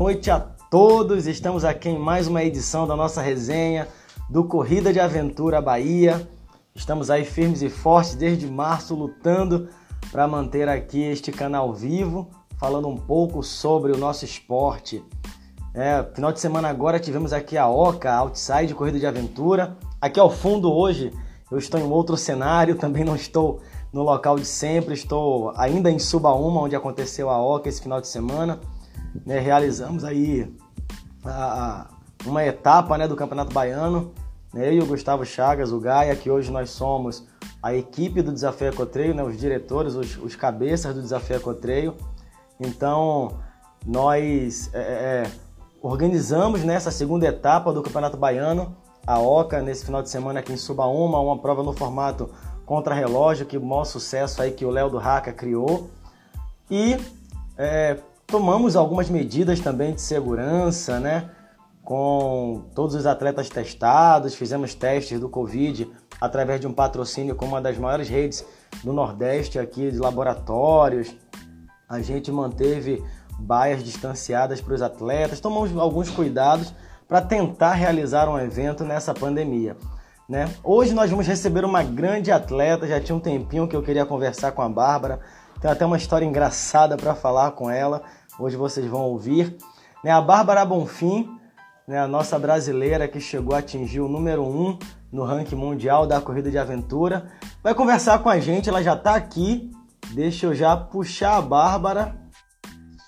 [0.00, 3.86] Noite a todos, estamos aqui em mais uma edição da nossa resenha
[4.28, 6.26] do Corrida de Aventura Bahia.
[6.74, 9.68] Estamos aí firmes e fortes desde março lutando
[10.10, 12.28] para manter aqui este canal vivo,
[12.58, 15.04] falando um pouco sobre o nosso esporte.
[15.74, 19.76] É, final de semana agora tivemos aqui a Oca, Outside Corrida de Aventura.
[20.00, 21.12] Aqui ao fundo hoje
[21.50, 23.60] eu estou em outro cenário, também não estou
[23.92, 28.08] no local de sempre, estou ainda em Subaúma, onde aconteceu a Oca esse final de
[28.08, 28.58] semana.
[29.26, 30.54] Né, realizamos aí
[31.24, 31.88] a,
[32.24, 34.12] uma etapa né, do Campeonato Baiano.
[34.52, 37.26] Né, eu e o Gustavo Chagas, o Gaia, que hoje nós somos
[37.62, 41.94] a equipe do Desafio Ecotreio, né, os diretores, os, os cabeças do Desafio Ecotreio.
[42.58, 43.38] Então,
[43.86, 45.30] nós é, é,
[45.80, 50.56] organizamos nessa segunda etapa do Campeonato Baiano, a OCA, nesse final de semana aqui em
[50.56, 52.30] Subaúma, uma prova no formato
[52.64, 55.90] contra-relógio, que o maior sucesso aí que o Léo do Raca criou.
[56.70, 56.96] E
[57.58, 57.98] é,
[58.32, 61.28] tomamos algumas medidas também de segurança, né?
[61.84, 67.60] Com todos os atletas testados, fizemos testes do Covid através de um patrocínio com uma
[67.60, 68.42] das maiores redes
[68.82, 71.14] do Nordeste aqui de laboratórios.
[71.86, 73.04] A gente manteve
[73.38, 76.72] baias distanciadas para os atletas, tomamos alguns cuidados
[77.06, 79.76] para tentar realizar um evento nessa pandemia.
[80.26, 80.48] Né?
[80.64, 84.52] Hoje nós vamos receber uma grande atleta, já tinha um tempinho que eu queria conversar
[84.52, 85.20] com a Bárbara,
[85.60, 88.02] tem até uma história engraçada para falar com ela,
[88.42, 89.56] hoje vocês vão ouvir.
[90.02, 90.10] Né?
[90.10, 91.28] A Bárbara Bonfim,
[91.86, 92.00] né?
[92.00, 94.78] a nossa brasileira que chegou a atingir o número 1 um
[95.12, 97.26] no ranking mundial da corrida de aventura,
[97.62, 99.70] vai conversar com a gente, ela já está aqui.
[100.14, 102.16] Deixa eu já puxar a Bárbara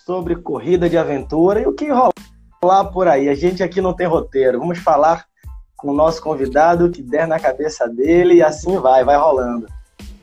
[0.04, 3.28] sobre corrida de aventura e o que rolar por aí.
[3.28, 4.58] A gente aqui não tem roteiro.
[4.58, 5.24] Vamos falar
[5.76, 9.66] com o nosso convidado, que der na cabeça dele e assim vai, vai rolando.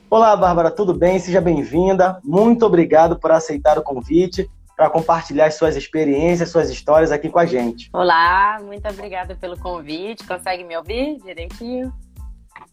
[0.10, 1.20] Olá, Bárbara, tudo bem?
[1.20, 2.20] Seja bem-vinda.
[2.24, 4.50] Muito obrigado por aceitar o convite
[4.82, 7.88] para compartilhar suas experiências, suas histórias aqui com a gente.
[7.94, 10.26] Olá, muito obrigada pelo convite.
[10.26, 11.94] Consegue me ouvir direitinho?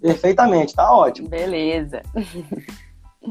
[0.01, 1.29] Perfeitamente, tá ótimo.
[1.29, 2.01] Beleza.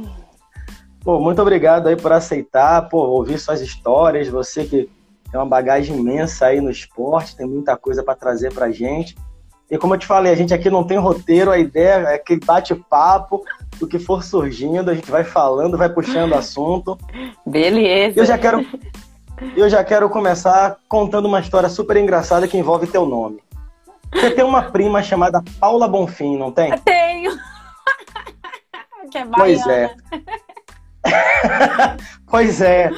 [1.03, 4.27] Pô, muito obrigado aí por aceitar, pô, ouvir suas histórias.
[4.27, 4.87] Você que
[5.31, 9.15] tem uma bagagem imensa aí no esporte, tem muita coisa para trazer pra gente.
[9.71, 12.37] E como eu te falei, a gente aqui não tem roteiro, a ideia é que
[12.37, 13.43] bate-papo,
[13.85, 16.97] o que for surgindo, a gente vai falando, vai puxando assunto.
[17.45, 18.19] Beleza.
[18.19, 18.65] Eu já quero
[19.55, 23.39] eu já quero começar contando uma história super engraçada que envolve teu nome.
[24.13, 26.75] Você tem uma prima chamada Paula Bonfim, não tem?
[26.79, 27.37] Tenho.
[29.11, 29.95] que é pois é.
[32.27, 32.89] pois é,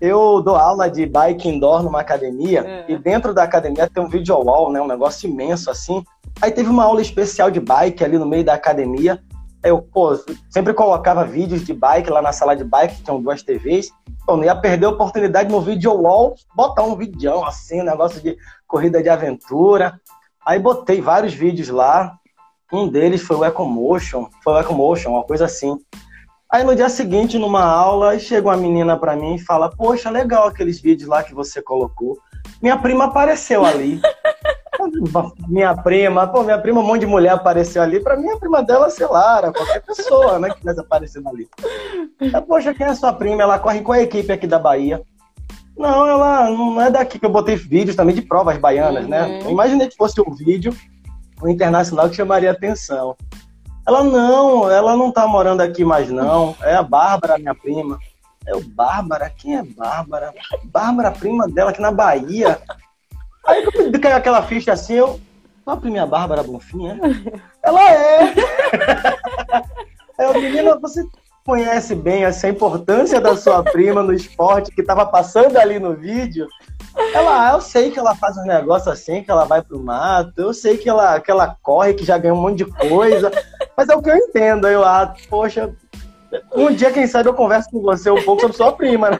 [0.00, 2.92] eu dou aula de bike indoor numa academia é.
[2.92, 6.02] e dentro da academia tem um video wall, né, um negócio imenso assim.
[6.40, 9.22] Aí teve uma aula especial de bike ali no meio da academia.
[9.64, 10.18] Eu, pô,
[10.50, 13.90] sempre colocava vídeos de bike lá na sala de bike, que tinham duas TVs.
[14.28, 18.20] Eu não ia perder a oportunidade no video wall botar um vídeo assim, um negócio
[18.20, 18.36] de
[18.66, 20.00] corrida de aventura.
[20.44, 22.16] Aí botei vários vídeos lá.
[22.72, 25.78] Um deles foi o Ecomotion, foi o Ecomotion, uma coisa assim.
[26.50, 30.48] Aí no dia seguinte, numa aula, chega uma menina para mim e fala: Poxa, legal
[30.48, 32.18] aqueles vídeos lá que você colocou.
[32.60, 34.00] Minha prima apareceu ali.
[35.48, 38.00] minha prima, pô, minha prima, um monte de mulher apareceu ali.
[38.00, 41.48] Pra mim, a prima dela, sei lá, era qualquer pessoa, né, que estivesse aparecendo ali.
[42.20, 43.42] Aí, Poxa, quem é sua prima?
[43.42, 45.02] Ela corre com a equipe aqui da Bahia.
[45.76, 49.22] Não, ela não é daqui que eu botei vídeos também de provas baianas, né?
[49.22, 49.28] uhum.
[49.28, 49.40] né?
[49.44, 50.74] Eu imaginei que fosse um vídeo
[51.42, 53.16] um internacional que chamaria atenção.
[53.86, 56.54] Ela não, ela não tá morando aqui mais não.
[56.62, 57.98] É a Bárbara, minha prima.
[58.46, 59.30] É o Bárbara?
[59.30, 60.32] Quem é Bárbara?
[60.64, 62.60] Bárbara, prima dela aqui na Bahia.
[63.46, 65.20] Aí eu caiu aquela ficha assim, eu.
[65.64, 66.98] A prima Bárbara Bonfim, é?
[67.62, 68.34] Ela é!
[70.18, 71.04] É, menina, você
[71.44, 76.46] conhece bem essa importância da sua prima no esporte que estava passando ali no vídeo.
[77.14, 80.32] Ela, ah, eu sei que ela faz um negócio assim, que ela vai pro mato,
[80.36, 83.30] eu sei que ela, que ela corre, que já ganhou um monte de coisa,
[83.76, 84.68] mas é o que eu entendo.
[84.68, 85.74] Eu, ah, poxa,
[86.54, 89.18] um dia, quem sabe, eu converso com você um pouco sobre sua prima, né?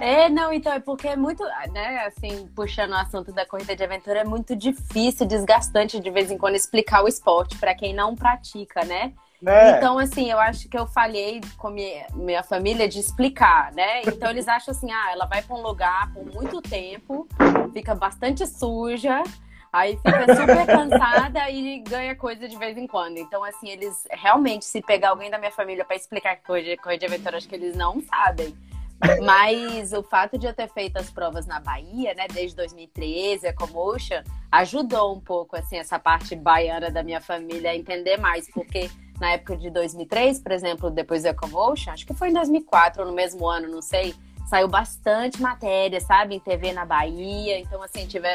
[0.00, 1.42] É, não, então, é porque é muito,
[1.72, 6.30] né, assim, puxando o assunto da corrida de aventura, é muito difícil, desgastante de vez
[6.30, 9.12] em quando explicar o esporte para quem não pratica, né?
[9.44, 9.76] É.
[9.76, 14.02] Então, assim, eu acho que eu falhei com minha, minha família de explicar, né?
[14.06, 17.26] Então, eles acham assim, ah, ela vai para um lugar por muito tempo,
[17.72, 19.22] fica bastante suja,
[19.72, 23.18] aí fica super cansada e ganha coisa de vez em quando.
[23.18, 27.06] Então, assim, eles realmente, se pegar alguém da minha família para explicar coisa, coisa de
[27.06, 28.56] aventura, acho que eles não sabem.
[29.22, 33.52] Mas o fato de eu ter feito as provas na Bahia, né, desde 2013, a
[33.52, 38.90] Comotion, ajudou um pouco, assim, essa parte baiana da minha família a entender mais, porque
[39.20, 43.08] na época de 2003, por exemplo, depois do Ecomotion, acho que foi em 2004 ou
[43.08, 44.14] no mesmo ano, não sei,
[44.46, 47.58] saiu bastante matéria, sabe, em TV na Bahia.
[47.58, 48.28] Então, assim, tive,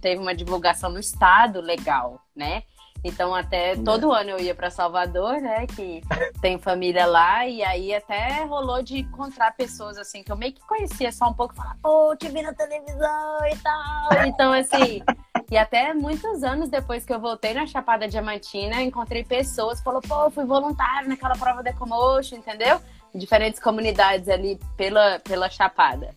[0.00, 2.62] teve uma divulgação no estado legal, né?
[3.04, 3.82] Então, até né.
[3.84, 5.66] todo ano eu ia para Salvador, né?
[5.66, 6.02] Que
[6.40, 10.66] tem família lá, e aí até rolou de encontrar pessoas assim que eu meio que
[10.66, 14.26] conhecia só um pouco, falar, pô, te vi na televisão e tal.
[14.26, 15.02] Então, assim,
[15.50, 20.06] e até muitos anos depois que eu voltei na Chapada Diamantina, encontrei pessoas que falaram,
[20.06, 22.80] pô, fui voluntário naquela prova da Ecomotion, entendeu?
[23.14, 26.14] Diferentes comunidades ali pela, pela Chapada.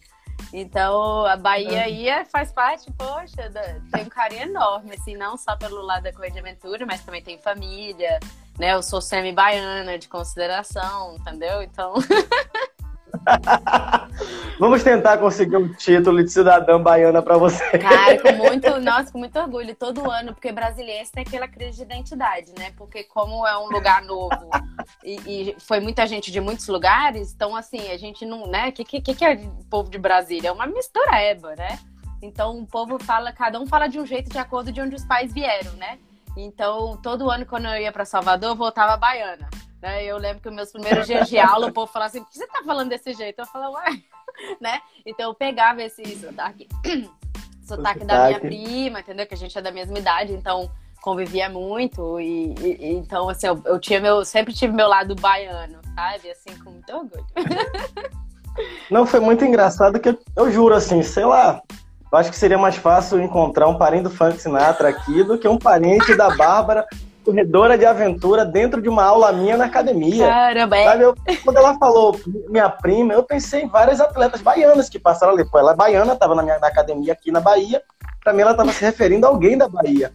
[0.54, 3.52] Então, a Bahia aí é, faz parte, poxa,
[3.94, 7.22] tem um carinho enorme, assim, não só pelo lado da Corrida de Aventura, mas também
[7.22, 8.20] tem família,
[8.60, 8.74] né?
[8.74, 11.62] Eu sou semi-baiana de consideração, entendeu?
[11.62, 11.94] Então.
[14.60, 17.78] Vamos tentar conseguir um título de cidadã baiana para você.
[17.80, 21.84] Cara, com muito, nossa, com muito orgulho todo ano, porque brasileiro tem aquela crise de
[21.84, 22.72] identidade, né?
[22.78, 24.50] Porque como é um lugar novo
[25.04, 28.70] e, e foi muita gente de muitos lugares, então assim, a gente não, né?
[28.70, 30.50] O que, que, que é o povo de Brasília?
[30.50, 31.80] É uma mistureba, né?
[32.22, 35.04] Então o povo fala, cada um fala de um jeito de acordo de onde os
[35.04, 35.98] pais vieram, né?
[36.38, 39.50] Então, todo ano quando eu ia para Salvador, eu voltava baiana.
[39.82, 40.06] Né?
[40.06, 42.38] Eu lembro que os meus primeiros dias de aula, o povo falava assim, por que
[42.38, 43.40] você tá falando desse jeito?
[43.40, 44.02] Eu falava, ué,
[44.62, 44.80] né?
[45.06, 46.68] Então eu pegava esse sotaque,
[47.66, 49.26] sotaque da minha prima, entendeu?
[49.26, 50.70] Que a gente é da mesma idade, então
[51.02, 55.80] convivia muito e, e então assim eu, eu, tinha meu sempre tive meu lado baiano
[55.96, 57.26] sabe assim com muito orgulho
[58.88, 61.60] não foi muito engraçado que eu, eu, juro assim sei lá
[62.12, 65.48] eu acho que seria mais fácil encontrar um parente do Frank Sinatra aqui do que
[65.48, 66.86] um parente da Bárbara
[67.24, 70.28] corredora de aventura dentro de uma aula minha na academia.
[70.28, 70.84] Caramba, é.
[70.84, 72.20] Sabe, eu, quando ela falou
[72.50, 75.46] minha prima, eu pensei em várias atletas baianas que passaram ali.
[75.46, 77.82] Pô, ela é baiana, estava na minha na academia aqui na Bahia.
[78.24, 80.12] Para mim, ela estava se referindo a alguém da Bahia.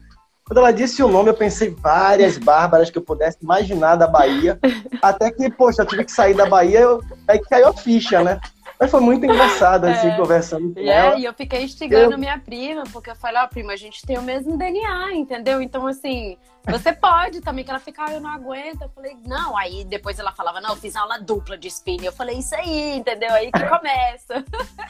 [0.46, 4.58] Quando ela disse o nome, eu pensei várias bárbaras que eu pudesse imaginar da Bahia.
[5.02, 8.22] Até que, poxa, eu tive que sair da Bahia, eu, aí que caiu a ficha,
[8.22, 8.38] né?
[8.78, 10.16] Mas foi muito engraçado, assim, é.
[10.16, 11.18] conversando com é, ela.
[11.18, 12.18] E eu fiquei instigando eu...
[12.18, 15.62] minha prima, porque eu falei, ó, oh, prima, a gente tem o mesmo DNA, entendeu?
[15.62, 16.36] Então, assim,
[16.68, 18.82] você pode também, que ela fica, ah, eu não aguento.
[18.82, 19.56] Eu falei, não.
[19.56, 22.06] Aí depois ela falava, não, eu fiz aula dupla de spinning.
[22.06, 23.32] Eu falei, isso aí, entendeu?
[23.32, 24.44] Aí que começa.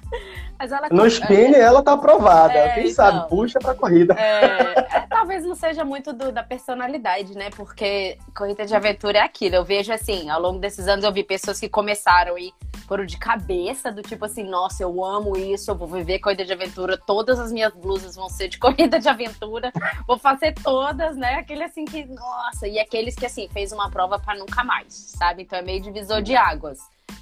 [0.59, 2.55] Mas ela No spinning ela tá aprovada.
[2.55, 4.15] É, Quem então, sabe, puxa pra corrida.
[4.15, 7.51] É, é, talvez não seja muito do, da personalidade, né?
[7.55, 9.57] Porque corrida de aventura é aquilo.
[9.57, 12.55] Eu vejo assim, ao longo desses anos eu vi pessoas que começaram e
[12.87, 16.53] foram de cabeça, do tipo assim, nossa, eu amo isso, eu vou viver corrida de
[16.53, 19.73] aventura, todas as minhas blusas vão ser de corrida de aventura,
[20.07, 21.35] vou fazer todas, né?
[21.35, 25.43] Aquele assim que, nossa, e aqueles que assim, fez uma prova para nunca mais, sabe?
[25.43, 26.79] Então é meio divisor de águas.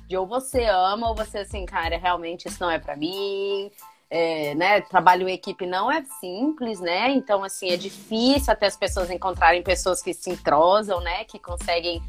[0.06, 3.70] De ou você ama, ou você assim, cara, realmente isso não é para mim.
[4.10, 7.10] É, né, trabalho em equipe não é simples, né?
[7.10, 11.24] Então, assim, é difícil até as pessoas encontrarem pessoas que se entrosam, né?
[11.24, 12.02] Que conseguem,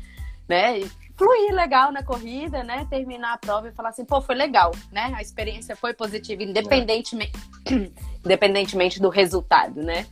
[0.48, 0.82] né?
[1.18, 2.86] Fluir legal na corrida, né?
[2.90, 5.14] Terminar a prova e falar assim, pô, foi legal, né?
[5.16, 7.32] A experiência foi positiva, independentemente,
[7.72, 7.74] é.
[8.24, 10.06] independentemente do resultado, né?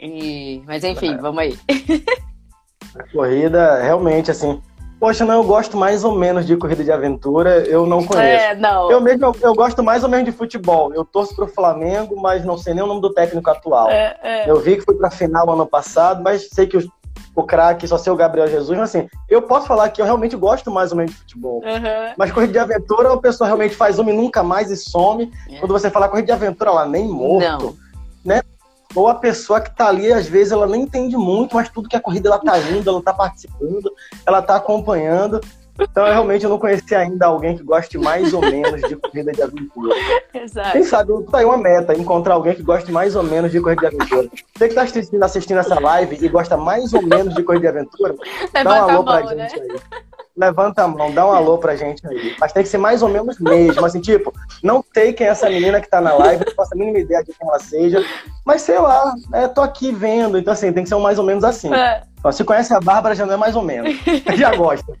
[0.00, 0.62] E...
[0.66, 1.16] Mas enfim, é.
[1.16, 1.58] vamos aí.
[2.94, 4.60] A corrida, realmente, assim.
[4.98, 8.44] Poxa, não, eu gosto mais ou menos de corrida de aventura, eu não conheço.
[8.44, 8.90] É, não.
[8.90, 10.92] Eu mesmo, eu, eu gosto mais ou menos de futebol.
[10.92, 13.88] Eu torço pro Flamengo, mas não sei nem o nome do técnico atual.
[13.88, 14.50] É, é.
[14.50, 16.92] Eu vi que foi pra final ano passado, mas sei que o,
[17.34, 20.36] o craque só ser o Gabriel Jesus, mas assim, eu posso falar que eu realmente
[20.36, 21.62] gosto mais ou menos de futebol.
[21.64, 22.14] Uhum.
[22.16, 25.30] Mas corrida de aventura, a pessoa realmente faz uma e nunca mais e some.
[25.48, 25.58] É.
[25.58, 27.48] Quando você fala corrida de aventura, ela nem morto.
[27.64, 27.76] Não.
[28.24, 28.42] Né?
[28.94, 31.96] ou a pessoa que está ali, às vezes, ela nem entende muito, mas tudo que
[31.96, 33.90] a corrida ela tá indo, ela está participando,
[34.26, 35.40] ela está acompanhando.
[35.78, 39.42] Então, eu realmente não conheci ainda alguém que goste mais ou menos de corrida de
[39.42, 39.94] aventura.
[40.34, 40.72] Exato.
[40.72, 43.88] Quem sabe, tá aí uma meta, encontrar alguém que goste mais ou menos de corrida
[43.88, 44.28] de aventura.
[44.54, 47.78] Você que está assistindo, assistindo essa live e gosta mais ou menos de corrida de
[47.78, 48.14] aventura,
[48.54, 49.48] Levanta dá um alô pra mão, gente né?
[49.62, 49.80] aí.
[50.36, 52.34] Levanta a mão, dá um alô pra gente aí.
[52.40, 53.84] Mas tem que ser mais ou menos mesmo.
[53.84, 56.76] Assim, tipo, não sei quem é essa menina que tá na live, não faço a
[56.76, 58.02] mínima ideia de quem ela seja.
[58.44, 60.38] Mas sei lá, é, tô aqui vendo.
[60.38, 61.72] Então, assim, tem que ser um mais ou menos assim.
[61.74, 62.02] É.
[62.32, 63.96] Se conhece a Bárbara, já não é mais ou menos.
[64.36, 64.92] já gosta.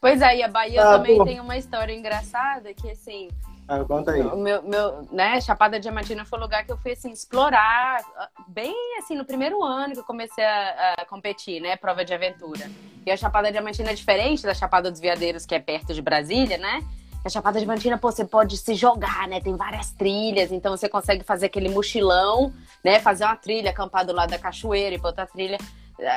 [0.00, 1.24] Pois é, e a Bahia ah, também pô.
[1.24, 3.28] tem uma história engraçada que, assim,
[3.68, 4.22] ah, conta aí.
[4.22, 8.02] O meu, meu, né, Chapada Diamantina foi o lugar que eu fui, assim, explorar,
[8.48, 12.70] bem, assim, no primeiro ano que eu comecei a, a, competir, né, prova de aventura.
[13.04, 16.56] E a Chapada Diamantina é diferente da Chapada dos Veadeiros, que é perto de Brasília,
[16.56, 16.82] né?
[17.22, 19.38] A Chapada Diamantina, pô, você pode se jogar, né?
[19.38, 22.50] Tem várias trilhas, então você consegue fazer aquele mochilão,
[22.82, 23.00] né?
[23.00, 25.58] Fazer uma trilha, acampar do lado da cachoeira e outra trilha.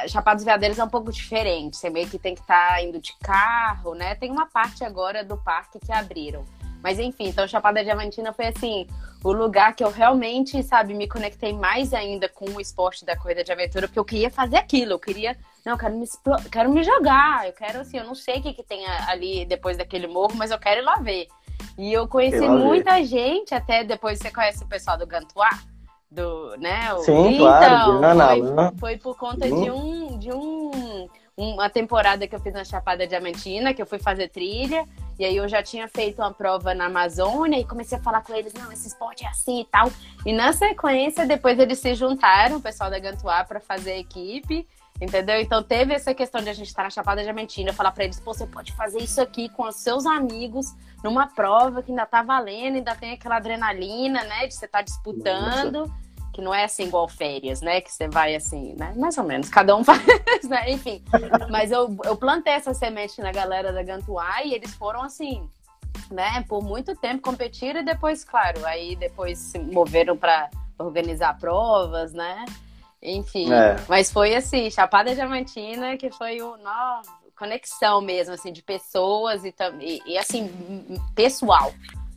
[0.07, 2.99] Chapada dos Veadeiros é um pouco diferente, você meio que tem que estar tá indo
[2.99, 4.13] de carro, né?
[4.15, 6.45] Tem uma parte agora do parque que abriram.
[6.83, 8.87] Mas enfim, então Chapada Diamantina foi assim,
[9.23, 13.43] o lugar que eu realmente, sabe, me conectei mais ainda com o esporte da corrida
[13.43, 16.05] de aventura, porque eu queria fazer aquilo, eu queria, não, eu quero me,
[16.51, 19.77] quero me jogar, eu quero assim, eu não sei o que, que tem ali depois
[19.77, 21.27] daquele morro, mas eu quero ir lá ver.
[21.77, 25.49] E eu conheci muita gente, até depois você conhece o pessoal do Gantuá?
[26.11, 26.93] Do, né?
[27.05, 27.99] Sim, então, claro.
[28.67, 33.07] Foi, foi por conta de um, de um uma temporada que eu fiz na Chapada
[33.07, 34.85] Diamantina, que eu fui fazer trilha,
[35.17, 38.33] e aí eu já tinha feito uma prova na Amazônia e comecei a falar com
[38.35, 39.91] eles, não, esse esporte é assim e tal.
[40.25, 44.67] E na sequência, depois eles se juntaram, o pessoal da Gantuá, para fazer a equipe.
[45.01, 45.41] Entendeu?
[45.41, 48.33] Então teve essa questão de a gente estar na Chapada Diamantina, falar para eles, pô,
[48.33, 50.67] você pode fazer isso aqui com os seus amigos
[51.03, 54.83] numa prova que ainda tá valendo, ainda tem aquela adrenalina, né, de você estar tá
[54.83, 55.87] disputando.
[55.87, 57.81] Nossa que não é assim igual férias, né?
[57.81, 58.93] Que você vai assim, né?
[58.95, 60.01] Mais ou menos, cada um faz,
[60.47, 60.71] né?
[60.71, 61.03] Enfim.
[61.49, 65.47] Mas eu, eu plantei essa semente na galera da Gantuá e eles foram assim,
[66.09, 66.43] né?
[66.47, 72.45] Por muito tempo competiram e depois, claro, aí depois se moveram para organizar provas, né?
[73.01, 73.51] Enfim.
[73.51, 73.75] É.
[73.87, 76.57] Mas foi assim, Chapada Diamantina, que foi o.
[76.57, 77.01] Nó,
[77.37, 80.47] conexão mesmo, assim, de pessoas e, e, e assim,
[81.15, 81.73] pessoal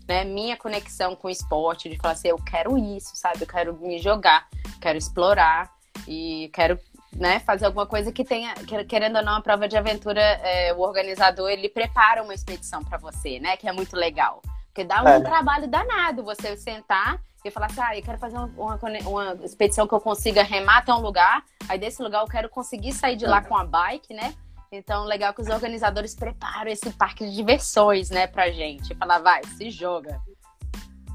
[0.07, 3.43] né, minha conexão com o esporte, de falar assim, eu quero isso, sabe?
[3.43, 4.47] Eu quero me jogar,
[4.81, 5.71] quero explorar
[6.07, 6.79] e quero
[7.13, 8.55] né, fazer alguma coisa que tenha,
[8.89, 12.99] querendo ou não, a prova de aventura, é, o organizador, ele prepara uma expedição para
[12.99, 13.57] você, né?
[13.57, 14.43] Que é muito legal.
[14.67, 15.21] Porque dá um é.
[15.21, 19.87] trabalho danado você sentar e falar assim, ah, eu quero fazer uma, uma, uma, expedição
[19.87, 23.27] que eu consiga remar até um lugar, aí desse lugar eu quero conseguir sair de
[23.27, 24.35] lá com a bike, né?
[24.73, 28.95] Então, legal que os organizadores preparam esse parque de diversões, né, pra gente.
[28.97, 30.19] Falar, vai, se joga.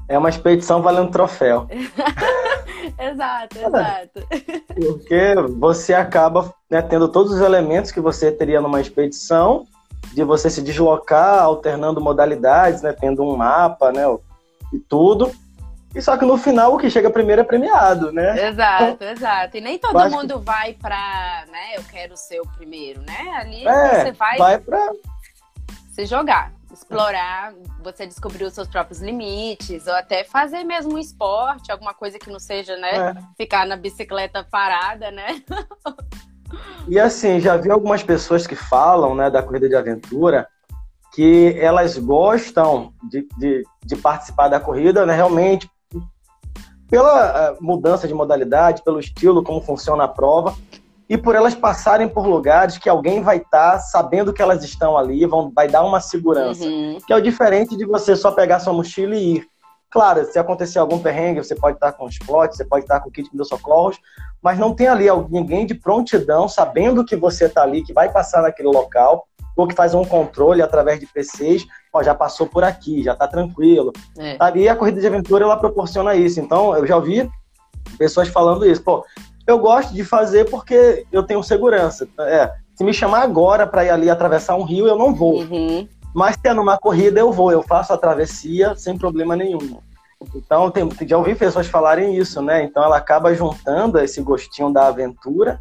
[0.08, 1.66] É uma expedição valendo troféu.
[2.98, 4.26] exato, exato.
[4.74, 9.66] Porque você acaba né, tendo todos os elementos que você teria numa expedição,
[10.14, 14.04] de você se deslocar, alternando modalidades, né, tendo um mapa, né,
[14.72, 15.30] e tudo.
[15.94, 18.48] E só que no final o que chega primeiro é premiado, né?
[18.48, 19.56] Exato, então, exato.
[19.56, 20.44] E nem todo mundo que...
[20.44, 23.30] vai pra, né, eu quero ser o primeiro, né?
[23.34, 24.92] Ali é, você vai, vai pra...
[25.92, 31.72] se jogar, explorar, você descobrir os seus próprios limites, ou até fazer mesmo um esporte,
[31.72, 33.14] alguma coisa que não seja, né, é.
[33.36, 35.42] ficar na bicicleta parada, né?
[36.86, 40.46] e assim, já vi algumas pessoas que falam, né, da corrida de aventura,
[41.12, 45.68] que elas gostam de, de, de participar da corrida, né, realmente
[46.90, 50.54] pela eh, mudança de modalidade, pelo estilo, como funciona a prova,
[51.08, 54.96] e por elas passarem por lugares que alguém vai estar tá sabendo que elas estão
[54.96, 56.64] ali, vão, vai dar uma segurança.
[56.64, 56.98] Uhum.
[57.06, 59.46] Que é o diferente de você só pegar sua mochila e ir.
[59.90, 63.08] Claro, se acontecer algum perrengue, você pode estar com os potes, você pode estar com
[63.08, 63.98] o kit de socorros,
[64.40, 68.42] mas não tem ali ninguém de prontidão, sabendo que você está ali, que vai passar
[68.42, 69.26] naquele local,
[69.56, 73.26] ou que faz um controle através de PCs, ó, já passou por aqui, já está
[73.26, 73.92] tranquilo.
[74.18, 74.36] É.
[74.56, 76.40] E a corrida de aventura ela proporciona isso.
[76.40, 77.30] Então, eu já ouvi
[77.98, 78.82] pessoas falando isso.
[78.82, 79.04] Pô,
[79.46, 82.08] eu gosto de fazer porque eu tenho segurança.
[82.20, 85.40] É, se me chamar agora para ir ali atravessar um rio, eu não vou.
[85.40, 85.88] Uhum.
[86.14, 89.78] Mas se é numa corrida, eu vou, eu faço a travessia sem problema nenhum.
[90.34, 92.62] Então, tem, já ouvi pessoas falarem isso, né?
[92.62, 95.60] Então, ela acaba juntando esse gostinho da aventura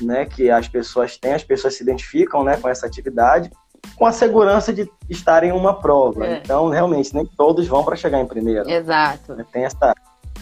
[0.00, 3.50] né, que as pessoas têm, as pessoas se identificam né, com essa atividade,
[3.96, 6.26] com a segurança de estar em uma prova.
[6.26, 6.38] É.
[6.38, 8.68] Então, realmente, nem todos vão para chegar em primeiro.
[8.68, 9.34] Exato.
[9.34, 9.94] Né, tem essa,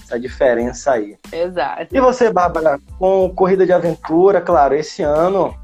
[0.02, 1.16] essa diferença aí.
[1.32, 1.94] Exato.
[1.94, 5.54] E você, Bárbara, com corrida de aventura, claro, esse ano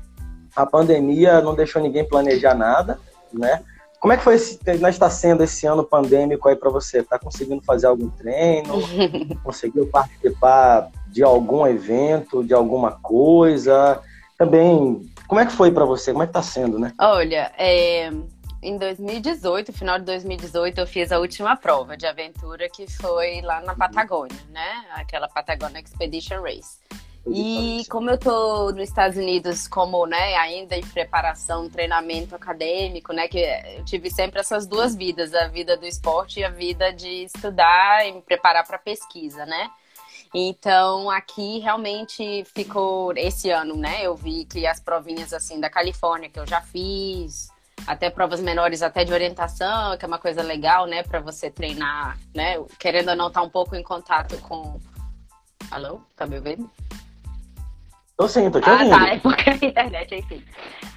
[0.54, 2.98] a pandemia não deixou ninguém planejar nada,
[3.32, 3.62] né?
[3.98, 7.02] Como é que foi esse, está sendo esse ano pandêmico aí para você?
[7.02, 8.74] Tá conseguindo fazer algum treino?
[9.42, 14.02] Conseguiu participar de algum evento, de alguma coisa?
[14.36, 16.10] Também, como é que foi para você?
[16.10, 16.92] Como é que tá sendo, né?
[16.98, 18.10] Olha, é,
[18.60, 23.60] em 2018, final de 2018, eu fiz a última prova de aventura que foi lá
[23.60, 24.84] na Patagônia, né?
[24.94, 26.78] Aquela Patagonia Expedition Race.
[27.26, 33.28] E como eu tô nos Estados Unidos como, né, ainda em preparação, treinamento acadêmico, né,
[33.28, 37.24] que eu tive sempre essas duas vidas, a vida do esporte e a vida de
[37.24, 39.70] estudar e me preparar para pesquisa, né?
[40.34, 44.02] Então, aqui realmente ficou esse ano, né?
[44.02, 47.48] Eu vi que as provinhas assim da Califórnia que eu já fiz,
[47.86, 52.18] até provas menores até de orientação, que é uma coisa legal, né, para você treinar,
[52.34, 52.56] né?
[52.80, 54.80] Querendo ou não estar tá um pouco em contato com
[55.70, 56.00] Alô?
[56.16, 56.70] Tá me ouvindo?
[58.16, 58.94] Tô sim, tô te ouvindo.
[58.94, 60.44] Ah, tá, é porque a internet, enfim.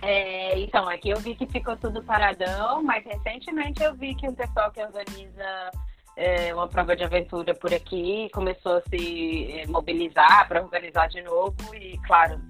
[0.02, 4.34] É, então, aqui eu vi que ficou tudo paradão, mas recentemente eu vi que o
[4.34, 5.72] pessoal que organiza
[6.18, 11.22] é, uma prova de aventura por aqui, começou a se é, mobilizar para organizar de
[11.22, 12.42] novo e, claro,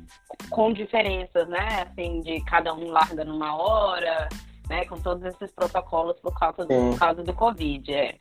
[0.49, 1.85] com diferenças, né?
[1.85, 4.29] Assim, de cada um larga numa hora,
[4.69, 4.85] né?
[4.85, 7.93] Com todos esses protocolos por causa do, por causa do Covid.
[7.93, 8.15] É.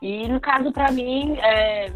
[0.00, 1.86] E no caso, para mim, é,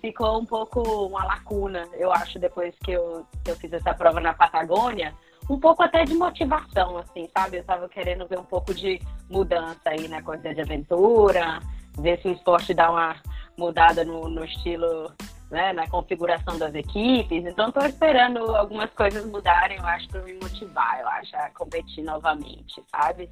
[0.00, 4.20] ficou um pouco uma lacuna, eu acho, depois que eu, que eu fiz essa prova
[4.20, 5.12] na Patagônia
[5.50, 7.56] um pouco até de motivação, assim, sabe?
[7.56, 11.58] Eu tava querendo ver um pouco de mudança aí na corrida de aventura,
[12.00, 13.16] ver se o esporte dá uma
[13.56, 15.12] mudada no, no estilo,
[15.50, 17.44] né, na configuração das equipes.
[17.44, 22.04] Então, estou esperando algumas coisas mudarem, eu acho, para me motivar, eu acho, a competir
[22.04, 23.30] novamente, sabe?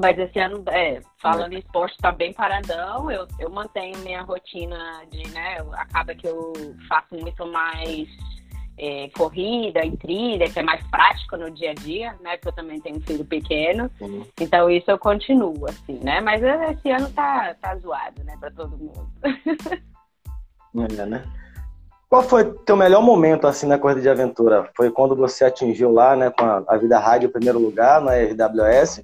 [0.00, 3.10] Mas esse ano, é, falando em esporte, tá bem paradão.
[3.10, 6.52] Eu, eu mantenho minha rotina de, né, acaba que eu
[6.88, 8.08] faço muito mais
[8.78, 12.36] é, corrida e trilha, que é mais prático no dia a dia, né?
[12.36, 13.90] Porque eu também tenho um filho pequeno.
[14.00, 14.24] Uhum.
[14.40, 16.20] Então isso eu continuo, assim, né?
[16.20, 19.08] Mas esse ano tá, tá zoado, né, pra todo mundo.
[20.98, 21.24] é, né?
[22.08, 24.70] Qual foi teu melhor momento, assim, na corrida de aventura?
[24.74, 28.08] Foi quando você atingiu lá, né, com a, a Vida Rádio em primeiro lugar, no
[28.08, 29.02] RWS?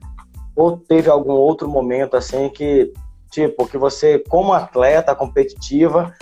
[0.57, 2.93] Ou teve algum outro momento, assim, que,
[3.31, 6.15] tipo, que você, como atleta competitiva,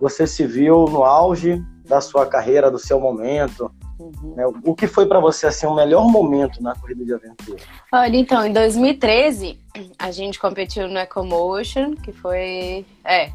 [0.00, 3.70] você se viu no auge da sua carreira, do seu momento?
[3.98, 4.34] Uhum.
[4.36, 4.46] Né?
[4.64, 7.60] O que foi para você assim o melhor momento na corrida de aventura?
[7.92, 9.58] Olha, então, em 2013
[9.98, 13.32] a gente competiu no Ecomotion, que foi é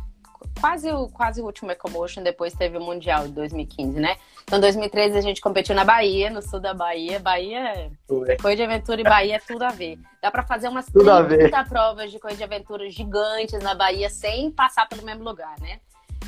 [0.59, 2.24] quase o quase o último Ecomotion.
[2.24, 4.15] Depois teve o mundial de 2015, né?
[4.43, 7.19] Então, em 2013 a gente competiu na Bahia, no sul da Bahia.
[7.19, 7.91] Bahia,
[8.27, 10.00] é corrida de aventura e Bahia é tudo a ver.
[10.21, 14.50] Dá para fazer umas tudo 30 provas de corrida de aventura gigantes na Bahia sem
[14.50, 15.79] passar pelo mesmo lugar, né?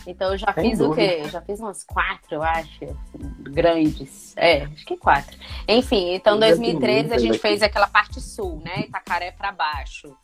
[0.07, 0.93] Então eu já Sem fiz dúvida.
[0.93, 1.29] o quê?
[1.29, 2.97] Já fiz umas quatro, eu acho,
[3.41, 4.33] grandes.
[4.37, 5.37] É, acho que quatro.
[5.67, 8.85] Enfim, então em 2013 a gente fez aquela parte sul, né?
[8.87, 10.15] Itacaré para baixo.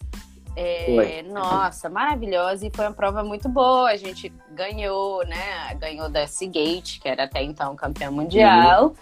[0.55, 3.89] É, nossa, maravilhosa e foi uma prova muito boa.
[3.89, 5.73] A gente ganhou, né?
[5.79, 8.85] Ganhou da Seagate, que era até então campeã mundial.
[8.85, 8.93] Uhum.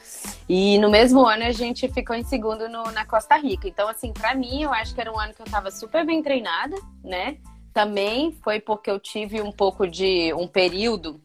[0.48, 3.68] E no mesmo ano a gente ficou em segundo no, na Costa Rica.
[3.68, 6.24] Então, assim, para mim, eu acho que era um ano que eu tava super bem
[6.24, 7.38] treinada, né?
[7.74, 11.22] Também foi porque eu tive um pouco de um período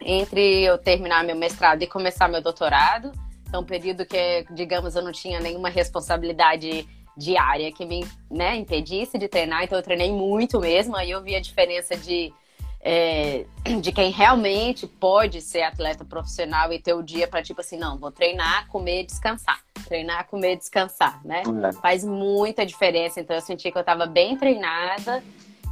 [0.00, 3.12] entre eu terminar meu mestrado e começar meu doutorado.
[3.46, 9.18] Então, um período que, digamos, eu não tinha nenhuma responsabilidade diária que me né, impedisse
[9.18, 9.64] de treinar.
[9.64, 10.96] Então, eu treinei muito mesmo.
[10.96, 12.32] Aí eu vi a diferença de,
[12.80, 13.44] é,
[13.82, 17.98] de quem realmente pode ser atleta profissional e ter o dia para, tipo assim, não,
[17.98, 19.60] vou treinar, comer, descansar.
[19.84, 21.42] Treinar, comer, descansar, né?
[21.68, 21.72] É.
[21.74, 23.20] Faz muita diferença.
[23.20, 25.22] Então, eu senti que eu estava bem treinada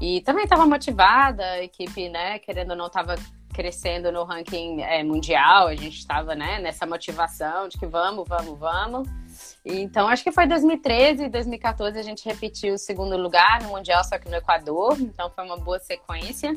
[0.00, 3.16] e também estava motivada, a equipe, né, querendo ou não, estava
[3.52, 8.58] crescendo no ranking é, mundial, a gente estava né, nessa motivação de que vamos, vamos,
[8.58, 9.08] vamos.
[9.64, 14.02] Então, acho que foi 2013 e 2014 a gente repetiu o segundo lugar no Mundial,
[14.04, 16.54] só que no Equador, então foi uma boa sequência.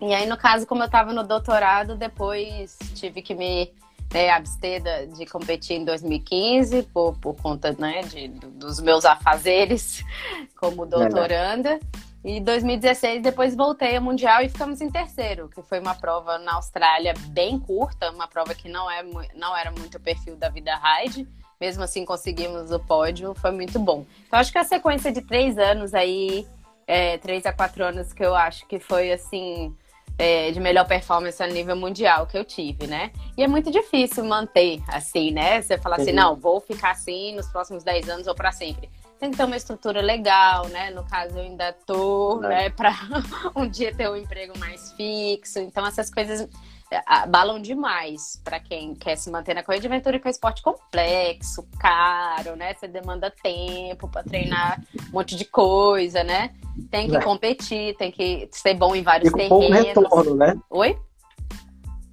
[0.00, 3.72] E aí, no caso, como eu estava no doutorado, depois tive que me
[4.12, 10.04] né, abster de competir em 2015 por, por conta né, de, dos meus afazeres
[10.58, 11.78] como doutoranda.
[12.24, 16.54] E 2016 depois voltei ao Mundial e ficamos em terceiro, que foi uma prova na
[16.54, 19.04] Austrália bem curta, uma prova que não, é,
[19.34, 21.28] não era muito o perfil da vida ride.
[21.60, 24.04] Mesmo assim conseguimos o pódio, foi muito bom.
[24.26, 26.46] Então acho que a sequência de três anos aí,
[26.86, 29.74] é, três a quatro anos que eu acho que foi assim
[30.16, 33.12] é, de melhor performance a nível mundial que eu tive, né?
[33.36, 35.62] E é muito difícil manter assim, né?
[35.62, 39.30] Você falar assim, não, vou ficar assim nos próximos dez anos ou para sempre tem
[39.30, 40.90] que ter uma estrutura legal, né?
[40.90, 42.48] No caso, eu ainda tô, é.
[42.48, 42.92] né, para
[43.56, 45.58] um dia ter um emprego mais fixo.
[45.58, 46.48] Então, essas coisas
[47.06, 50.62] abalam demais para quem quer se manter na corrida de aventura, que é um esporte
[50.62, 52.74] complexo, caro, né?
[52.74, 56.54] Você demanda tempo para treinar um monte de coisa, né?
[56.90, 57.20] Tem que é.
[57.20, 59.86] competir, tem que ser bom em vários e com terrenos.
[59.86, 60.56] retorno, né?
[60.70, 60.98] Oi?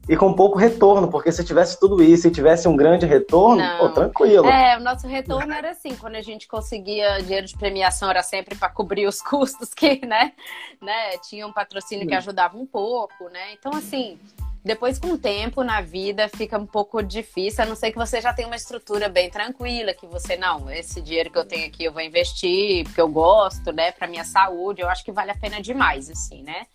[0.08, 3.89] E com pouco retorno, porque se tivesse tudo isso e tivesse um grande retorno, pô,
[3.89, 4.48] tranquilo.
[4.48, 8.56] É, o nosso retorno era assim, quando a gente conseguia dinheiro de premiação era sempre
[8.56, 10.34] para cobrir os custos que, né,
[10.82, 13.54] né, tinha um patrocínio que ajudava um pouco, né?
[13.54, 14.20] Então assim,
[14.63, 18.22] depois com o tempo na vida fica um pouco difícil, a não ser que você
[18.22, 21.84] já tenha uma estrutura bem tranquila, que você não, esse dinheiro que eu tenho aqui
[21.84, 25.38] eu vou investir porque eu gosto, né, para minha saúde, eu acho que vale a
[25.38, 26.68] pena demais assim, né?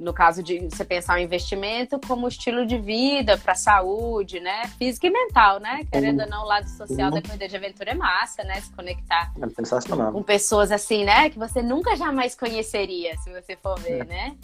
[0.00, 4.66] No caso de você pensar o investimento como estilo de vida para saúde, né?
[4.78, 5.86] Física e mental, né?
[5.92, 8.58] Querendo ou não, o lado social da corrida de aventura é massa, né?
[8.62, 11.28] Se conectar é com pessoas assim, né?
[11.28, 14.04] Que você nunca jamais conheceria, se você for ver, é.
[14.04, 14.36] né?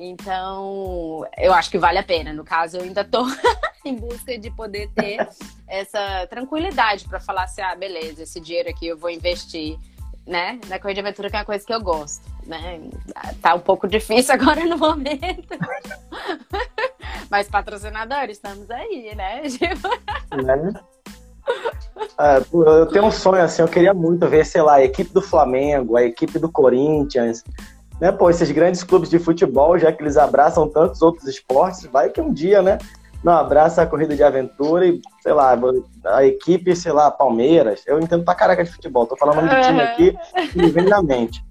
[0.00, 2.32] Então, eu acho que vale a pena.
[2.32, 3.24] No caso, eu ainda tô
[3.84, 5.28] em busca de poder ter
[5.68, 9.78] essa tranquilidade para falar assim: ah, beleza, esse dinheiro aqui eu vou investir
[10.26, 12.80] né, na corrida de aventura, que é uma coisa que eu gosto, né?
[13.40, 15.56] Tá um pouco difícil agora no momento.
[17.30, 19.42] Mas patrocinadores, estamos aí, né?
[19.48, 19.88] Tipo...
[20.42, 20.72] né?
[22.18, 25.20] É, eu tenho um sonho assim, eu queria muito ver, sei lá, a equipe do
[25.20, 27.42] Flamengo, a equipe do Corinthians,
[28.00, 28.12] né?
[28.12, 32.20] Pô, esses grandes clubes de futebol, já que eles abraçam tantos outros esportes, vai que
[32.20, 32.78] um dia, né?
[33.22, 35.56] não abraça a corrida de aventura e, sei lá,
[36.06, 37.82] a equipe, sei lá, Palmeiras.
[37.86, 39.06] Eu entendo pra caraca de futebol.
[39.06, 40.16] Tô falando de time aqui
[40.54, 41.44] e me vem na mente.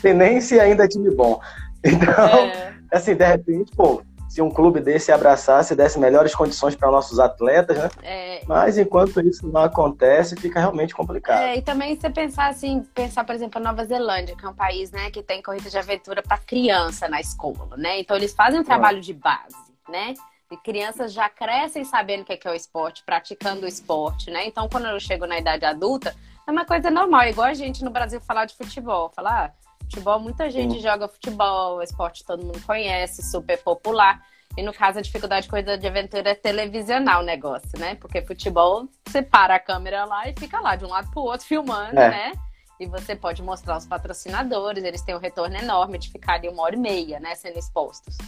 [0.00, 1.40] Tem nem se ainda é time bom.
[1.84, 2.74] Então, é.
[2.92, 7.76] assim, de repente, pô, se um clube desse abraçasse, desse melhores condições para nossos atletas,
[7.76, 7.90] né?
[8.02, 8.42] É...
[8.46, 11.42] Mas enquanto isso não acontece, fica realmente complicado.
[11.42, 14.54] É, e também você pensar assim, pensar, por exemplo, a Nova Zelândia, que é um
[14.54, 18.00] país, né, que tem corrida de aventura para criança na escola, né?
[18.00, 19.00] Então eles fazem um trabalho é.
[19.02, 19.54] de base,
[19.86, 20.14] né?
[20.50, 24.46] E crianças já crescem sabendo o que é, o esporte, praticando o esporte, né?
[24.46, 26.14] Então, quando eu chego na idade adulta,
[26.46, 29.52] é uma coisa normal, igual a gente no Brasil falar de futebol, falar, ah,
[29.82, 30.80] futebol, muita gente Sim.
[30.80, 34.22] joga futebol, esporte todo mundo conhece, super popular.
[34.56, 37.94] E no caso, a dificuldade de coisa de aventura é televisionar o negócio, né?
[37.94, 41.46] Porque futebol, você para a câmera lá e fica lá de um lado pro outro
[41.46, 42.10] filmando, é.
[42.10, 42.32] né?
[42.78, 46.62] E você pode mostrar os patrocinadores, eles têm um retorno enorme de ficar ali uma
[46.64, 47.34] hora e meia, né?
[47.34, 48.18] Sendo expostos.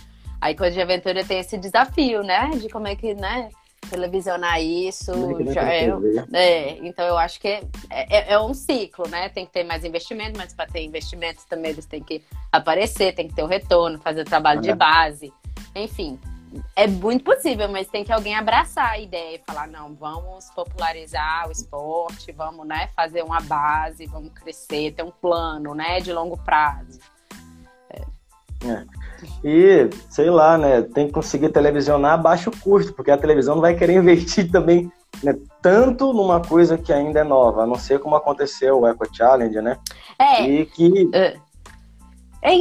[0.40, 2.50] Aí coisa de aventura tem esse desafio, né?
[2.50, 3.50] De como é que, né?
[3.85, 5.12] Televisionar isso.
[5.53, 5.90] Já é,
[6.33, 9.29] é, então eu acho que é, é, é, um ciclo, né?
[9.29, 13.29] Tem que ter mais investimento, mas para ter investimento também eles têm que aparecer, tem
[13.29, 15.33] que ter o retorno, fazer o trabalho de base.
[15.75, 16.18] Enfim,
[16.77, 21.49] é muito possível, mas tem que alguém abraçar a ideia e falar, não, vamos popularizar
[21.49, 26.37] o esporte, vamos, né, fazer uma base, vamos crescer, ter um plano, né, de longo
[26.37, 27.01] prazo.
[28.66, 28.85] É.
[29.42, 33.62] E, sei lá, né, tem que conseguir televisionar a baixo custo, porque a televisão não
[33.62, 34.90] vai querer investir também
[35.22, 39.07] né, tanto numa coisa que ainda é nova, a não ser como aconteceu o Eco
[39.12, 39.77] Challenge, né?
[40.18, 40.48] É.
[40.48, 40.88] E que.
[41.07, 41.43] Uh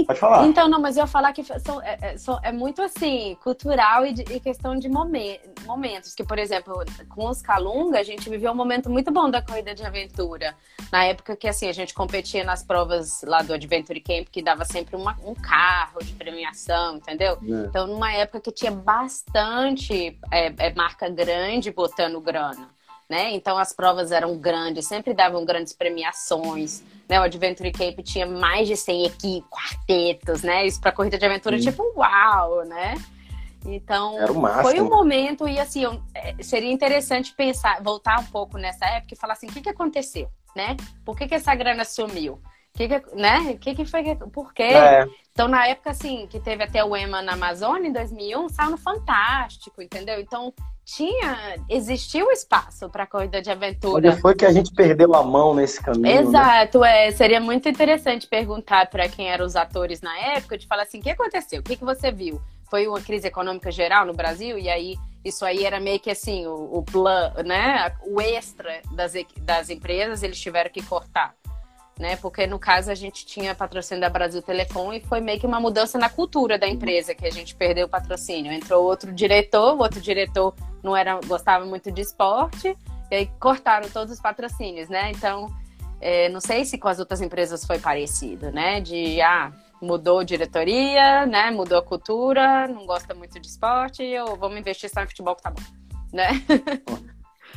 [0.05, 0.47] Pode falar.
[0.47, 4.13] Então, não, mas eu ia falar que são, é, é, é muito assim, cultural e,
[4.13, 6.15] de, e questão de momen momentos.
[6.15, 6.73] Que, por exemplo,
[7.09, 10.55] com os Calunga, a gente viveu um momento muito bom da corrida de aventura.
[10.89, 14.63] Na época que assim, a gente competia nas provas lá do Adventure Camp, que dava
[14.63, 17.33] sempre uma, um carro de premiação, entendeu?
[17.33, 17.65] É.
[17.67, 22.69] Então, numa época que tinha bastante é, é marca grande botando grana.
[23.13, 23.31] Né?
[23.35, 27.19] Então as provas eram grandes, sempre davam grandes premiações né?
[27.19, 30.65] O Adventure Cape tinha mais de 100 equipes, quartetos, né?
[30.65, 31.69] Isso para corrida de aventura, Sim.
[31.69, 32.95] tipo, uau, né?
[33.65, 34.17] Então,
[34.61, 39.17] foi um momento e assim, é, seria interessante pensar, voltar um pouco nessa época e
[39.17, 40.75] falar assim, o que, que aconteceu, né?
[41.05, 42.41] Por que, que essa grana sumiu?
[42.73, 43.53] Que que, né?
[43.61, 44.15] Que que foi?
[44.15, 44.63] Por quê?
[44.63, 45.05] É.
[45.31, 48.77] Então, na época, assim, que teve até o EMA na Amazônia, em 2001, saiu no
[48.77, 50.19] Fantástico, entendeu?
[50.19, 50.53] Então,
[50.85, 54.09] tinha, existiu espaço para corrida de aventura.
[54.09, 56.01] Onde foi que a gente perdeu a mão nesse caminho?
[56.01, 56.21] Né?
[56.21, 57.07] Exato, né?
[57.07, 57.11] é.
[57.11, 61.01] Seria muito interessante perguntar para quem eram os atores na época, de falar assim, o
[61.01, 61.61] que aconteceu?
[61.61, 62.41] O que, que você viu?
[62.69, 64.57] Foi uma crise econômica geral no Brasil?
[64.57, 67.93] E aí, isso aí era meio que assim, o, o plano, né?
[68.05, 71.33] O extra das, das empresas, eles tiveram que cortar
[71.99, 72.15] né?
[72.17, 75.59] Porque no caso a gente tinha patrocínio da Brasil Telecom e foi meio que uma
[75.59, 78.51] mudança na cultura da empresa que a gente perdeu o patrocínio.
[78.51, 82.75] Entrou outro diretor, o outro diretor não era gostava muito de esporte
[83.11, 85.11] e aí cortaram todos os patrocínios, né?
[85.11, 85.47] Então
[86.01, 88.81] é, não sei se com as outras empresas foi parecido, né?
[88.81, 89.51] De ah
[89.83, 91.51] mudou diretoria, né?
[91.51, 95.43] Mudou a cultura, não gosta muito de esporte, ou vamos investir só em futebol que
[95.43, 95.61] tá bom,
[96.11, 96.29] né?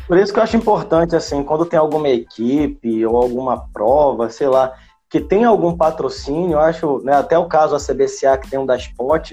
[0.07, 4.47] Por isso que eu acho importante, assim, quando tem alguma equipe ou alguma prova, sei
[4.47, 4.73] lá,
[5.11, 8.67] que tem algum patrocínio, eu acho, né, até o caso da CBCA, que tem um
[8.67, 9.33] da Spot,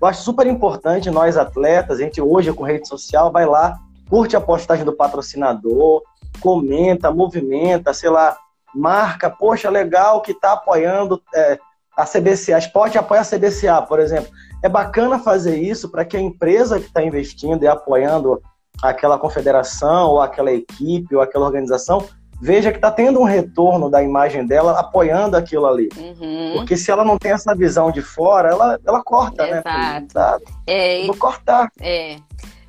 [0.00, 4.36] eu acho super importante nós atletas, a gente hoje com rede social, vai lá, curte
[4.36, 6.02] a postagem do patrocinador,
[6.40, 8.36] comenta, movimenta, sei lá,
[8.74, 11.58] marca, poxa, legal que tá apoiando é,
[11.96, 14.30] a CBCA, a Spot apoia a CBCA, por exemplo.
[14.62, 18.42] É bacana fazer isso para que a empresa que está investindo e apoiando
[18.82, 22.06] aquela confederação, ou aquela equipe, ou aquela organização,
[22.40, 25.88] veja que está tendo um retorno da imagem dela apoiando aquilo ali.
[25.96, 26.54] Uhum.
[26.56, 29.62] Porque se ela não tem essa visão de fora, ela, ela corta, né?
[29.66, 30.14] Exato.
[30.14, 30.38] né?
[30.66, 31.70] É, Vou cortar.
[31.80, 32.16] É.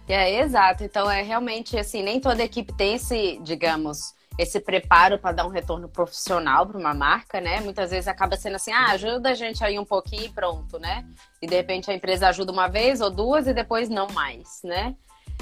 [0.07, 0.83] é, exato.
[0.83, 5.49] Então, é realmente assim, nem toda equipe tem esse, digamos, esse preparo para dar um
[5.49, 7.59] retorno profissional para uma marca, né?
[7.61, 11.05] Muitas vezes acaba sendo assim, ah, ajuda a gente aí um pouquinho e pronto, né?
[11.41, 14.95] E de repente a empresa ajuda uma vez ou duas e depois não mais, né?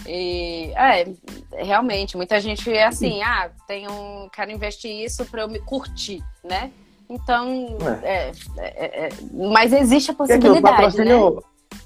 [0.07, 1.07] E é,
[1.63, 6.71] realmente, muita gente é assim, ah, tenho, quero investir isso para eu me curtir, né?
[7.09, 8.31] Então, é.
[8.31, 11.13] É, é, é mas existe a possibilidade, né?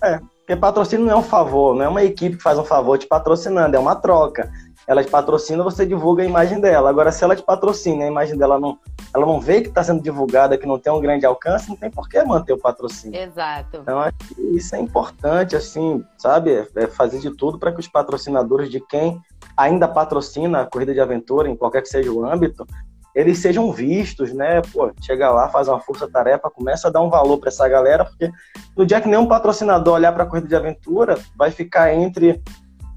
[0.04, 2.98] É, porque patrocínio não é um favor, não é uma equipe que faz um favor
[2.98, 4.50] te patrocinando, é uma troca
[4.88, 6.89] ela te patrocina, você divulga a imagem dela.
[6.89, 8.80] Agora, se ela te patrocina, a imagem dela não,
[9.13, 11.91] ela não vê que está sendo divulgada, que não tem um grande alcance, não tem
[11.91, 13.19] por que manter o patrocínio.
[13.19, 13.80] Exato.
[13.82, 16.65] Então, acho que isso é importante, assim, sabe?
[16.73, 19.21] É fazer de tudo para que os patrocinadores de quem
[19.58, 22.65] ainda patrocina a corrida de aventura, em qualquer que seja o âmbito,
[23.13, 24.62] eles sejam vistos, né?
[24.71, 28.32] Pô, chega lá, faz uma força-tarefa, começa a dar um valor para essa galera, porque
[28.76, 32.41] no dia que nenhum patrocinador olhar para a corrida de aventura, vai ficar entre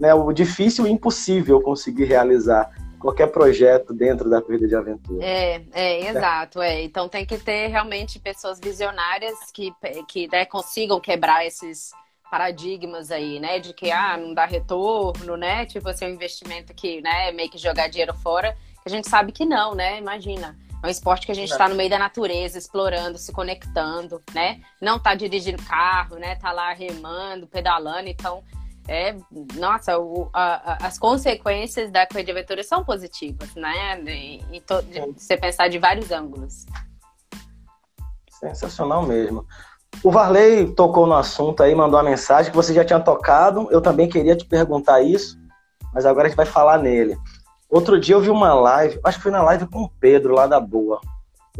[0.01, 5.25] né, o difícil e impossível conseguir realizar qualquer projeto dentro da corrida de aventura.
[5.25, 6.83] É, é, exato, é.
[6.83, 9.73] Então tem que ter realmente pessoas visionárias que,
[10.09, 11.93] que né, consigam quebrar esses
[12.31, 13.59] paradigmas aí, né?
[13.59, 15.67] De que ah, não dá retorno, né?
[15.67, 19.33] Tipo assim, um investimento que, né, meio que jogar dinheiro fora, que a gente sabe
[19.33, 19.99] que não, né?
[19.99, 20.57] Imagina.
[20.83, 24.63] É um esporte que a gente está no meio da natureza, explorando, se conectando, né?
[24.81, 26.37] Não tá dirigindo carro, né?
[26.37, 28.43] Tá lá remando, pedalando, então
[28.89, 29.17] é,
[29.55, 34.01] nossa, o, a, a, as consequências da corrida de aventura são positivas, né?
[34.03, 36.67] E, e to, de, você pensar de vários ângulos.
[38.31, 39.47] Sensacional mesmo.
[40.03, 43.69] O Varley tocou no assunto aí, mandou uma mensagem que você já tinha tocado.
[43.71, 45.39] Eu também queria te perguntar isso,
[45.93, 47.17] mas agora a gente vai falar nele.
[47.69, 50.47] Outro dia eu vi uma live, acho que foi na live com o Pedro, lá
[50.47, 51.01] da Boa.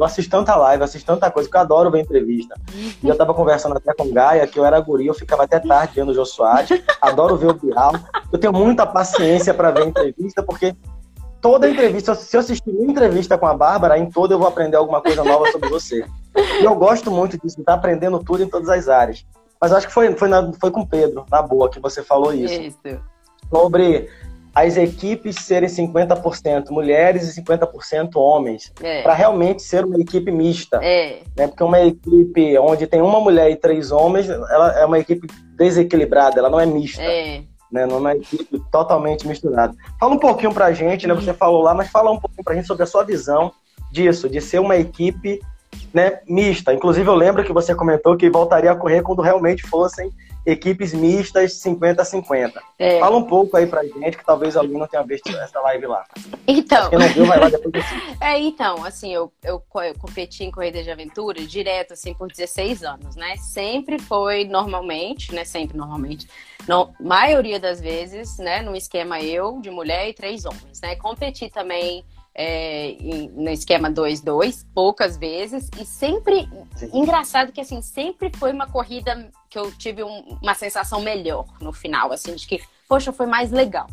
[0.01, 2.59] Eu assisto tanta live, assisto tanta coisa, que eu adoro ver entrevista.
[2.75, 5.61] E eu tava conversando até com o Gaia, que eu era guri, eu ficava até
[5.61, 6.83] tarde vendo o Jô Soares.
[7.03, 7.93] Adoro ver o Bial.
[8.33, 10.75] Eu tenho muita paciência para ver entrevista, porque
[11.39, 14.79] toda entrevista, se eu assistir uma entrevista com a Bárbara, em toda eu vou aprender
[14.79, 16.03] alguma coisa nova sobre você.
[16.35, 19.27] E eu gosto muito disso, tá aprendendo tudo em todas as áreas.
[19.61, 22.33] Mas acho que foi, foi, na, foi com o Pedro, na boa, que você falou
[22.33, 22.55] isso.
[22.55, 23.01] Isso.
[23.51, 24.09] Sobre
[24.55, 29.03] as equipes serem 50% mulheres e 50% homens, é.
[29.03, 30.81] para realmente ser uma equipe mista.
[30.83, 31.21] É.
[31.37, 31.47] Né?
[31.47, 36.39] Porque uma equipe onde tem uma mulher e três homens, ela é uma equipe desequilibrada,
[36.39, 37.03] ela não é mista.
[37.03, 37.43] É.
[37.71, 37.87] Né?
[37.87, 39.75] Não é uma equipe totalmente misturada.
[39.99, 41.15] Fala um pouquinho pra gente, né?
[41.15, 43.53] Você falou lá, mas fala um pouquinho pra gente sobre a sua visão
[43.93, 45.41] disso, de ser uma equipe
[45.93, 46.73] né, mista.
[46.73, 50.11] Inclusive, eu lembro que você comentou que voltaria a correr quando realmente fossem
[50.47, 52.55] equipes mistas 50-50.
[52.79, 52.99] É.
[52.99, 56.05] Fala um pouco aí pra gente, que talvez alguém não tenha visto essa live lá.
[56.47, 56.89] Então.
[56.91, 57.85] Quem não viu, vai lá depois
[58.21, 62.83] É, então, assim, eu, eu, eu competi em corrida de aventura direto, assim, por 16
[62.83, 63.37] anos, né?
[63.37, 65.45] Sempre foi normalmente, né?
[65.45, 66.27] Sempre normalmente.
[66.67, 68.63] Na maioria das vezes, né?
[68.63, 70.97] No esquema eu, de mulher e três homens, né?
[70.97, 72.97] Competi também é,
[73.33, 76.91] no esquema 2-2, poucas vezes, e sempre, Sim.
[76.95, 81.73] engraçado que assim, sempre foi uma corrida que eu tive um, uma sensação melhor no
[81.73, 83.87] final, assim, de que, poxa, foi mais legal,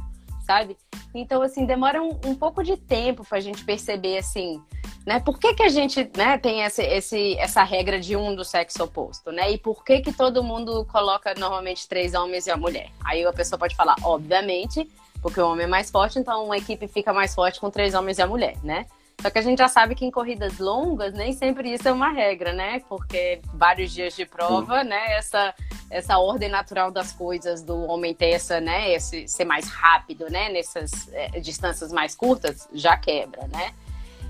[0.46, 0.78] sabe?
[1.14, 4.62] Então, assim, demora um, um pouco de tempo pra gente perceber, assim,
[5.06, 8.44] né, por que que a gente, né, tem esse, esse, essa regra de um do
[8.44, 12.58] sexo oposto, né, e por que que todo mundo coloca normalmente três homens e a
[12.58, 12.92] mulher?
[13.04, 14.88] Aí a pessoa pode falar, obviamente,
[15.22, 18.18] porque o homem é mais forte, então uma equipe fica mais forte com três homens
[18.18, 18.86] e a mulher, né?
[19.20, 22.10] Só que a gente já sabe que em corridas longas nem sempre isso é uma
[22.10, 22.82] regra, né?
[22.88, 24.90] Porque vários dias de prova, Sim.
[24.90, 25.14] né?
[25.14, 25.56] Essa,
[25.90, 28.94] essa ordem natural das coisas do homem ter essa, né?
[28.94, 30.50] Esse, ser mais rápido, né?
[30.50, 33.74] Nessas é, distâncias mais curtas, já quebra, né?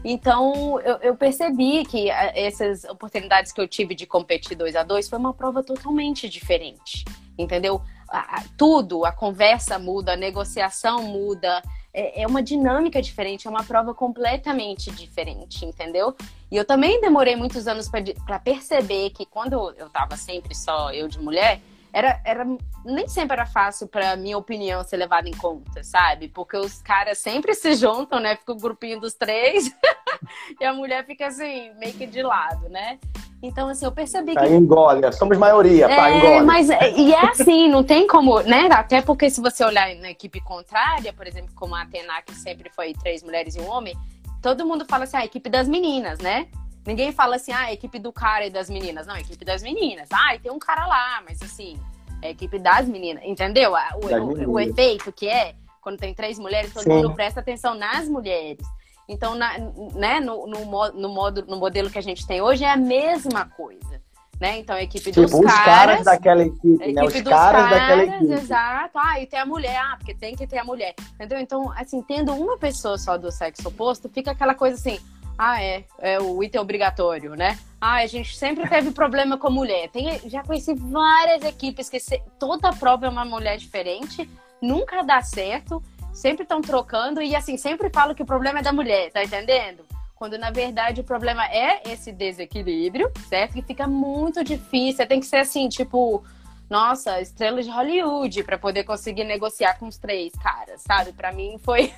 [0.06, 5.10] Então, eu, eu, percebi que essas oportunidades que eu tive de competir 2 a 2
[5.10, 7.04] foi uma prova totalmente diferente,
[7.38, 7.82] entendeu?
[8.10, 11.62] a, tudo, a conversa muda, a negociação muda,
[11.94, 16.16] é, é uma dinâmica diferente, é uma prova completamente diferente, entendeu?
[16.50, 17.90] E eu também demorei muitos anos
[18.26, 21.60] para perceber que quando eu tava sempre só eu de mulher,
[21.92, 22.46] era, era
[22.86, 26.28] nem sempre era fácil para minha opinião ser levada em conta, sabe?
[26.28, 28.36] Porque os caras sempre se juntam, né?
[28.36, 29.74] Fica o grupinho dos três
[30.60, 33.00] e a mulher fica assim, meio que de lado, né?
[33.42, 34.36] Então, assim, eu percebi que.
[34.36, 36.46] Tá engole, somos maioria, é, tá, engole.
[36.46, 38.68] Mas, e é assim, não tem como, né?
[38.72, 42.70] Até porque se você olhar na equipe contrária, por exemplo, como a Atena, que sempre
[42.70, 43.96] foi três mulheres e um homem,
[44.42, 46.48] todo mundo fala assim, ah, a equipe das meninas, né?
[46.86, 49.06] Ninguém fala assim, ah, a equipe do cara e das meninas.
[49.06, 50.08] Não, a equipe das meninas.
[50.12, 51.78] Ah, e tem um cara lá, mas assim,
[52.24, 53.24] é a equipe das meninas.
[53.24, 53.74] Entendeu?
[54.02, 56.90] O, o, o efeito que é, quando tem três mulheres, todo Sim.
[56.90, 58.66] mundo presta atenção nas mulheres.
[59.08, 59.58] Então, na,
[59.96, 63.46] né, no, no, no, modo, no modelo que a gente tem hoje é a mesma
[63.46, 64.02] coisa.
[64.40, 64.60] Né?
[64.60, 67.04] Então, a equipe tipo, dos os caras, caras daquela equipe, né?
[67.04, 68.34] Os caras, caras, daquela equipe.
[68.34, 68.92] Exato.
[68.96, 69.76] Ah, e tem a mulher.
[69.78, 70.94] Ah, porque tem que ter a mulher.
[71.16, 71.40] Entendeu?
[71.40, 75.00] Então, assim, tendo uma pessoa só do sexo oposto, fica aquela coisa assim,
[75.38, 77.58] ah, é, é o item obrigatório, né?
[77.82, 79.90] Ah, a gente sempre teve problema com mulher.
[79.90, 84.30] Tem, já conheci várias equipes que se, toda prova é uma mulher diferente,
[84.62, 85.82] nunca dá certo
[86.18, 89.86] sempre estão trocando e assim, sempre falo que o problema é da mulher, tá entendendo?
[90.16, 93.54] Quando na verdade o problema é esse desequilíbrio, certo?
[93.54, 96.24] Que fica muito difícil, tem que ser assim, tipo,
[96.68, 101.14] nossa, estrela de Hollywood para poder conseguir negociar com os três caras, sabe?
[101.14, 101.94] Para mim foi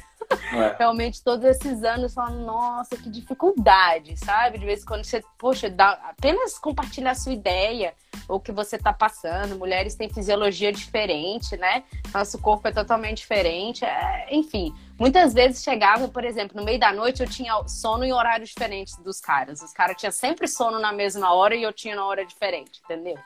[0.54, 0.76] é.
[0.78, 4.58] realmente todos esses anos falando, nossa, que dificuldade, sabe?
[4.58, 7.94] De vez em quando você, poxa, dá, apenas compartilhar a sua ideia
[8.28, 9.58] ou o que você tá passando.
[9.58, 11.84] Mulheres têm fisiologia diferente, né?
[12.14, 13.84] Nosso corpo é totalmente diferente.
[13.84, 18.14] É, enfim, muitas vezes chegava, por exemplo, no meio da noite eu tinha sono em
[18.14, 19.62] horários diferentes dos caras.
[19.62, 23.18] Os caras tinham sempre sono na mesma hora e eu tinha na hora diferente, entendeu?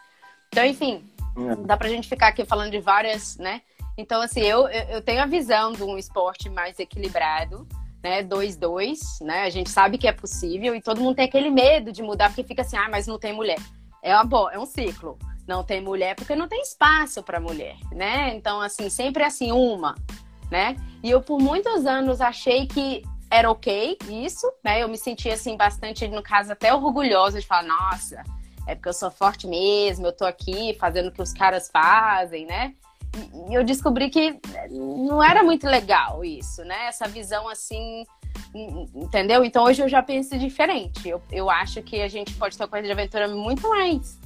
[0.48, 1.56] Então, enfim, é.
[1.66, 3.62] dá pra gente ficar aqui falando de várias, né?
[3.98, 7.68] Então, assim, eu, eu tenho a visão de um esporte mais equilibrado,
[8.04, 8.24] né?
[8.24, 9.44] 2-2, né?
[9.44, 12.44] A gente sabe que é possível e todo mundo tem aquele medo de mudar porque
[12.44, 13.60] fica assim, ah, mas não tem mulher.
[14.02, 15.18] É, uma, é um ciclo.
[15.48, 18.34] Não tem mulher porque não tem espaço para mulher, né?
[18.36, 19.96] Então, assim, sempre assim, uma,
[20.50, 20.76] né?
[21.04, 24.82] E eu, por muitos anos, achei que era ok isso, né?
[24.82, 28.24] Eu me sentia, assim, bastante, no caso, até orgulhosa de falar, nossa,
[28.68, 32.46] é porque eu sou forte mesmo, eu tô aqui fazendo o que os caras fazem,
[32.46, 32.74] né?
[33.52, 34.39] Eu descobri que
[34.71, 36.88] não era muito legal isso, né?
[36.88, 38.06] Essa visão assim,
[38.95, 39.43] entendeu?
[39.43, 41.08] Então hoje eu já penso diferente.
[41.08, 44.19] Eu, eu acho que a gente pode ter uma coisa de aventura muito mais,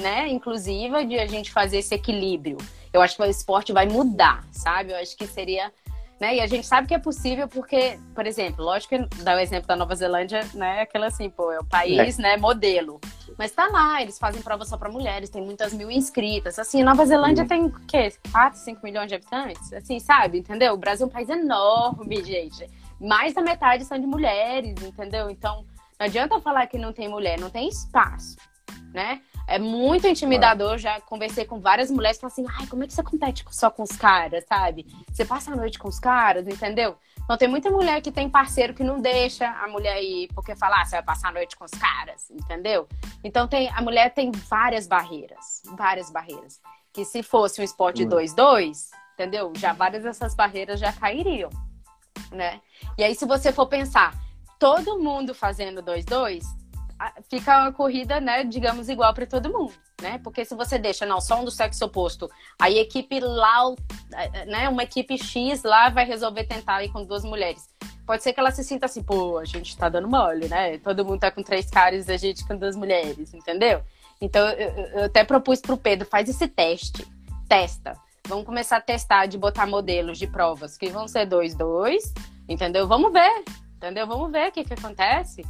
[0.00, 0.28] né?
[0.28, 2.56] Inclusiva de a gente fazer esse equilíbrio.
[2.92, 4.92] Eu acho que o esporte vai mudar, sabe?
[4.92, 5.72] Eu acho que seria
[6.24, 6.36] né?
[6.36, 9.68] E a gente sabe que é possível porque, por exemplo, lógico que dá o exemplo
[9.68, 10.80] da Nova Zelândia, né?
[10.80, 12.22] Aquela assim, pô, é o país, é.
[12.22, 12.98] né, modelo.
[13.36, 16.58] Mas tá lá, eles fazem prova só para mulheres, tem muitas mil inscritas.
[16.58, 17.48] Assim, Nova Zelândia uhum.
[17.48, 18.10] tem o quê?
[18.32, 19.70] 4, 5 milhões de habitantes?
[19.74, 20.38] Assim, sabe?
[20.38, 20.72] Entendeu?
[20.72, 22.66] O Brasil é um país enorme, gente.
[22.98, 25.28] Mais da metade são de mulheres, entendeu?
[25.28, 25.66] Então,
[25.98, 28.36] não adianta falar que não tem mulher, não tem espaço,
[28.94, 29.20] né?
[29.46, 30.78] É muito intimidador.
[30.78, 33.70] Já conversei com várias mulheres que falam assim: ai, como é que você compete só
[33.70, 34.86] com os caras, sabe?
[35.10, 36.96] Você passa a noite com os caras, entendeu?
[37.24, 40.80] Então tem muita mulher que tem parceiro que não deixa a mulher ir porque fala,
[40.80, 42.86] ah, você vai passar a noite com os caras, entendeu?
[43.22, 46.60] Então tem, a mulher tem várias barreiras, várias barreiras.
[46.92, 49.52] Que se fosse um esporte 2-2, entendeu?
[49.56, 51.50] Já várias dessas barreiras já cairiam,
[52.30, 52.60] né?
[52.98, 54.14] E aí se você for pensar,
[54.58, 56.44] todo mundo fazendo 2-2,
[57.28, 60.18] fica uma corrida, né, digamos, igual para todo mundo, né?
[60.22, 62.30] Porque se você deixa, não, só um do sexo oposto,
[62.60, 63.74] a equipe lá,
[64.46, 67.68] né, uma equipe X lá vai resolver tentar ir com duas mulheres.
[68.06, 70.76] Pode ser que ela se sinta assim, pô, a gente tá dando mole, né?
[70.78, 73.82] Todo mundo tá com três caras a gente com duas mulheres, entendeu?
[74.20, 77.06] Então, eu, eu até propus pro Pedro, faz esse teste,
[77.48, 77.98] testa.
[78.26, 82.12] Vamos começar a testar de botar modelos de provas que vão ser dois, dois,
[82.48, 82.86] entendeu?
[82.86, 83.44] Vamos ver,
[83.76, 84.06] entendeu?
[84.06, 85.42] Vamos ver o que que acontece.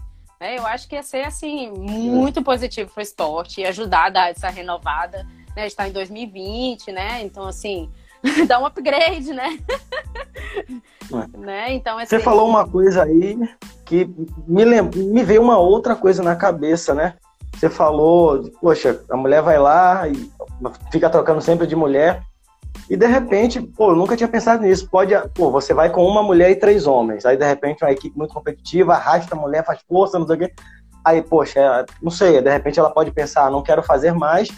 [0.45, 4.11] É, eu acho que ia ser assim muito positivo para o esporte e ajudar a
[4.11, 5.27] dar essa renovada.
[5.57, 5.67] Né?
[5.67, 7.23] Está em 2020, né?
[7.23, 7.91] Então assim
[8.47, 9.59] dá um upgrade, né?
[10.59, 11.39] É.
[11.39, 11.73] né?
[11.73, 12.11] Então assim...
[12.11, 13.39] você falou uma coisa aí
[13.87, 14.07] que
[14.47, 14.83] me lem...
[14.83, 17.15] me veio uma outra coisa na cabeça, né?
[17.55, 20.31] Você falou, poxa, a mulher vai lá e
[20.93, 22.23] fica trocando sempre de mulher.
[22.89, 24.89] E de repente, pô, eu nunca tinha pensado nisso.
[24.91, 27.25] Pode, pô, você vai com uma mulher e três homens.
[27.25, 30.39] Aí de repente uma equipe muito competitiva, arrasta a mulher, faz força, não sei o
[30.39, 30.53] quê.
[31.05, 34.49] Aí, poxa, é, não sei, de repente ela pode pensar, não quero fazer mais.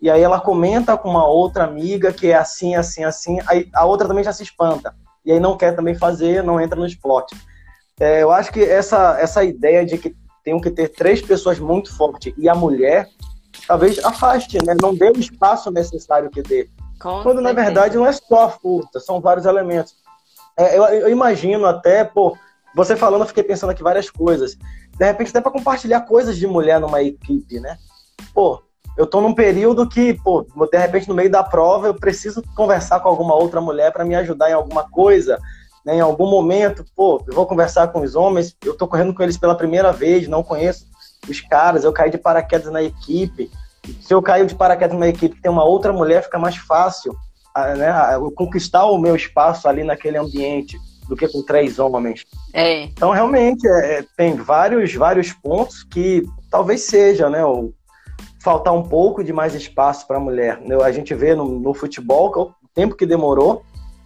[0.00, 3.38] E aí ela comenta com uma outra amiga que é assim, assim, assim.
[3.46, 4.94] Aí a outra também já se espanta.
[5.24, 7.34] E aí não quer também fazer, não entra no esporte.
[7.98, 11.96] É, eu acho que essa, essa ideia de que tem que ter três pessoas muito
[11.96, 13.08] fortes e a mulher,
[13.66, 14.74] talvez afaste, né?
[14.80, 16.68] Não dê o espaço necessário que dê.
[17.00, 19.94] Com quando na verdade não é só a força, são vários elementos.
[20.56, 22.36] É, eu, eu, imagino até, pô,
[22.74, 24.56] você falando, eu fiquei pensando aqui várias coisas.
[24.96, 27.76] De repente, até para compartilhar coisas de mulher numa equipe, né?
[28.32, 28.62] Pô,
[28.96, 33.00] eu tô num período que, pô, de repente, no meio da prova, eu preciso conversar
[33.00, 35.38] com alguma outra mulher para me ajudar em alguma coisa.
[35.84, 35.96] Né?
[35.96, 39.36] Em algum momento, pô, eu vou conversar com os homens, eu tô correndo com eles
[39.36, 40.86] pela primeira vez, não conheço
[41.28, 43.50] os caras, eu caí de paraquedas na equipe
[44.00, 47.14] se eu caio de paraquedas numa equipe que tem uma outra mulher, fica mais fácil
[47.76, 47.92] né,
[48.34, 50.76] conquistar o meu espaço ali naquele ambiente
[51.08, 52.24] do que com três homens.
[52.52, 52.84] É.
[52.84, 57.44] Então, realmente, é, é tem vários, vários pontos que talvez seja, né?
[57.44, 57.72] O,
[58.42, 60.60] faltar um pouco de mais espaço para a mulher.
[60.84, 63.62] A gente vê no, no futebol o tempo que demorou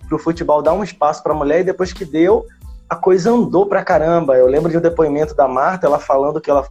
[0.06, 2.46] para o futebol dar um espaço para a mulher e depois que deu,
[2.88, 4.36] a coisa andou para caramba.
[4.36, 6.64] Eu lembro de um depoimento da Marta, ela falando que ela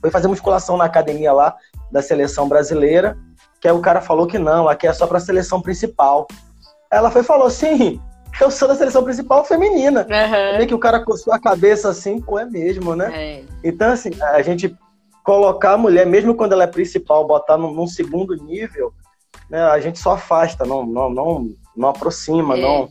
[0.00, 1.56] foi fazer musculação na academia lá
[1.90, 3.16] da seleção brasileira,
[3.60, 6.26] que aí o cara falou que não, aqui é só para a seleção principal.
[6.90, 8.00] Ela foi falou assim,
[8.40, 10.06] eu sou da seleção principal feminina.
[10.08, 10.66] Uhum.
[10.66, 13.10] que o cara coçou a cabeça assim, pô, é mesmo, né?
[13.12, 13.44] É.
[13.64, 14.76] Então, assim, a gente
[15.24, 18.92] colocar a mulher, mesmo quando ela é principal, botar num, num segundo nível,
[19.50, 22.60] né, a gente só afasta, não, não, não, não aproxima, é.
[22.60, 22.88] não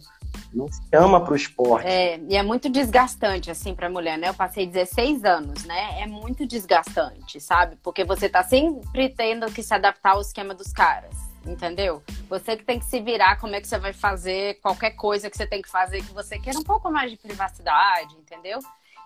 [0.53, 1.87] não chama para o esporte.
[1.87, 4.29] É, e é muito desgastante, assim, para a mulher, né?
[4.29, 6.01] Eu passei 16 anos, né?
[6.01, 7.77] É muito desgastante, sabe?
[7.83, 11.15] Porque você tá sempre tendo que se adaptar ao esquema dos caras,
[11.45, 12.01] entendeu?
[12.29, 15.37] Você que tem que se virar, como é que você vai fazer qualquer coisa que
[15.37, 18.59] você tem que fazer que você queira um pouco mais de privacidade, entendeu?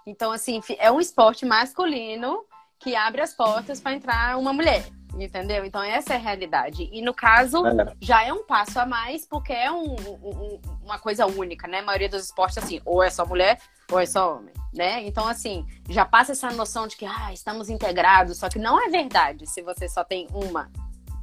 [0.05, 2.43] Então, assim, é um esporte masculino
[2.79, 4.83] que abre as portas para entrar uma mulher.
[5.17, 5.65] Entendeu?
[5.65, 6.89] Então essa é a realidade.
[6.91, 7.95] E no caso, é.
[7.99, 11.79] já é um passo a mais, porque é um, um, uma coisa única, né?
[11.79, 13.59] A maioria dos esportes, assim, ou é só mulher,
[13.91, 15.05] ou é só homem, né?
[15.05, 18.89] Então, assim, já passa essa noção de que, ah, estamos integrados, só que não é
[18.89, 20.71] verdade se você só tem uma,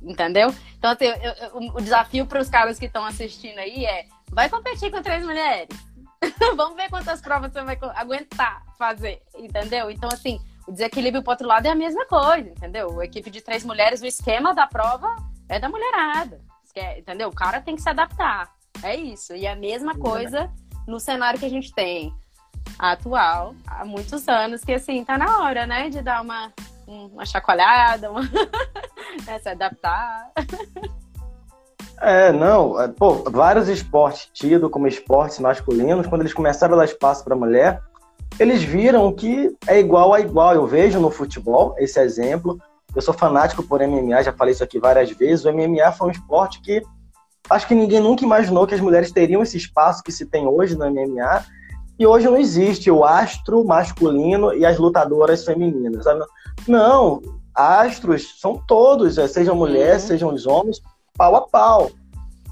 [0.02, 0.54] entendeu?
[0.78, 4.48] Então, assim, eu, eu, o desafio para os caras que estão assistindo aí é: vai
[4.48, 5.68] competir com três mulheres.
[6.56, 9.90] Vamos ver quantas provas você vai aguentar fazer, entendeu?
[9.90, 13.00] Então, assim, o desequilíbrio pro outro lado é a mesma coisa, entendeu?
[13.00, 15.16] A equipe de três mulheres, o esquema da prova
[15.48, 16.40] é da mulherada,
[16.96, 17.28] entendeu?
[17.30, 18.52] O cara tem que se adaptar.
[18.82, 19.34] É isso.
[19.34, 20.52] E a mesma coisa
[20.86, 22.12] no cenário que a gente tem
[22.78, 26.52] atual, há muitos anos, que assim, tá na hora, né, de dar uma,
[26.86, 28.20] uma chacoalhada, uma...
[29.26, 30.30] né, se adaptar.
[32.00, 36.84] É, não, é, pô, vários esportes tidos como esportes masculinos, quando eles começaram a dar
[36.84, 37.82] espaço para mulher,
[38.38, 40.54] eles viram que é igual a igual.
[40.54, 42.58] Eu vejo no futebol esse exemplo.
[42.94, 45.44] Eu sou fanático por MMA, já falei isso aqui várias vezes.
[45.44, 46.82] O MMA foi um esporte que
[47.50, 50.76] acho que ninguém nunca imaginou que as mulheres teriam esse espaço que se tem hoje
[50.76, 51.44] no MMA.
[51.98, 56.04] E hoje não existe o astro masculino e as lutadoras femininas.
[56.04, 56.24] Sabe?
[56.66, 57.20] Não,
[57.54, 60.08] astros são todos, é, sejam mulheres, uhum.
[60.08, 60.80] sejam os homens,
[61.16, 61.90] pau a pau.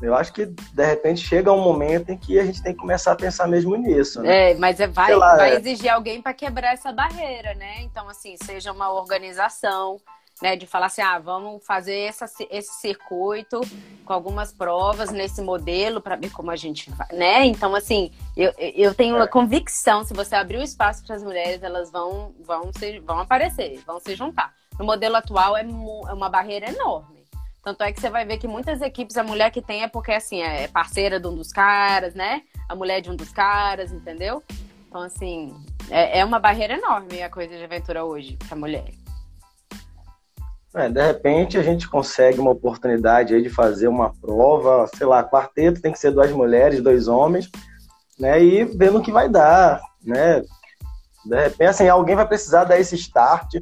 [0.00, 3.12] Eu acho que, de repente, chega um momento em que a gente tem que começar
[3.12, 4.20] a pensar mesmo nisso.
[4.20, 4.52] Né?
[4.52, 5.56] É, mas é, vai, lá, vai é...
[5.56, 7.80] exigir alguém para quebrar essa barreira, né?
[7.80, 9.98] Então, assim, seja uma organização,
[10.42, 10.54] né?
[10.54, 13.60] De falar assim, ah, vamos fazer essa, esse circuito
[14.04, 17.46] com algumas provas nesse modelo para ver como a gente vai, né?
[17.46, 19.28] Então, assim, eu, eu tenho uma é.
[19.28, 23.82] convicção, se você abrir o espaço para as mulheres, elas vão, vão, se, vão aparecer,
[23.86, 24.52] vão se juntar.
[24.78, 27.15] No modelo atual é, é uma barreira enorme.
[27.66, 30.12] Tanto é que você vai ver que muitas equipes, a mulher que tem é porque,
[30.12, 32.42] assim, é parceira de um dos caras, né?
[32.68, 34.40] A mulher de um dos caras, entendeu?
[34.86, 35.52] Então, assim,
[35.90, 38.92] é, é uma barreira enorme a coisa de aventura hoje para mulher.
[40.76, 45.24] É, de repente a gente consegue uma oportunidade aí de fazer uma prova, sei lá,
[45.24, 47.50] quarteto tem que ser duas mulheres, dois homens,
[48.16, 48.40] né?
[48.40, 50.40] E vendo o que vai dar, né?
[51.24, 53.56] De repente, assim, alguém vai precisar dar esse start,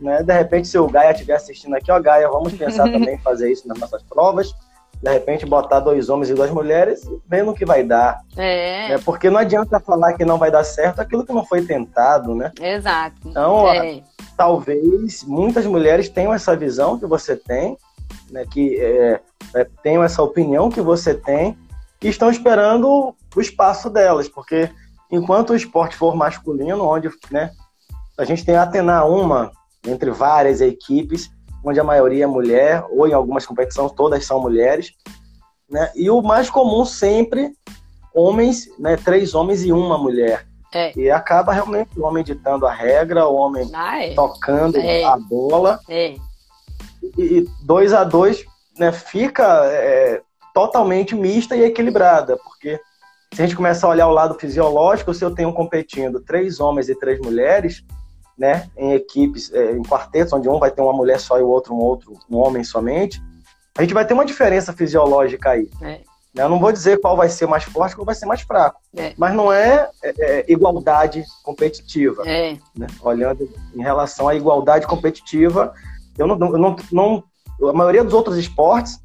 [0.00, 0.22] né?
[0.22, 3.50] De repente, se o Gaia estiver assistindo aqui, ó, Gaia, vamos pensar também em fazer
[3.50, 4.54] isso nas nossas provas.
[5.02, 8.22] De repente, botar dois homens e duas mulheres e vendo o que vai dar.
[8.36, 8.88] É.
[8.88, 9.00] Né?
[9.04, 12.52] Porque não adianta falar que não vai dar certo aquilo que não foi tentado, né?
[12.60, 13.16] Exato.
[13.26, 14.02] Então, é.
[14.36, 17.76] talvez muitas mulheres tenham essa visão que você tem,
[18.30, 18.46] né?
[18.50, 19.20] Que é,
[19.54, 21.58] é, tenham essa opinião que você tem
[22.02, 24.70] e estão esperando o espaço delas, porque
[25.10, 27.50] enquanto o esporte for masculino, onde né,
[28.16, 29.52] a gente tem a Atena uma
[29.86, 31.30] entre várias equipes,
[31.64, 34.92] onde a maioria é mulher, ou em algumas competições todas são mulheres.
[35.68, 35.90] Né?
[35.94, 37.52] E o mais comum sempre,
[38.14, 38.96] homens, né?
[38.96, 40.46] três homens e uma mulher.
[40.72, 40.92] É.
[40.98, 44.14] E acaba realmente o homem ditando a regra, o homem ah, é.
[44.14, 45.04] tocando é.
[45.04, 45.78] a bola.
[45.88, 46.16] É.
[47.16, 48.44] E dois a dois
[48.78, 50.20] né, fica é,
[50.52, 52.80] totalmente mista e equilibrada, porque
[53.32, 56.88] se a gente começar a olhar o lado fisiológico, se eu tenho competindo três homens
[56.88, 57.84] e três mulheres,
[58.36, 61.48] né, em equipes, é, em quartetos, onde um vai ter uma mulher só e o
[61.48, 63.22] outro um outro um homem somente,
[63.76, 65.68] a gente vai ter uma diferença fisiológica aí.
[65.80, 66.00] É.
[66.34, 68.80] Né, eu não vou dizer qual vai ser mais forte, qual vai ser mais fraco,
[68.96, 69.14] é.
[69.16, 72.22] mas não é, é, é igualdade competitiva.
[72.26, 72.56] É.
[72.76, 72.86] Né?
[73.00, 75.72] Olhando em relação à igualdade competitiva,
[76.18, 77.24] eu não, eu não, não,
[77.68, 78.98] a maioria dos outros esportes,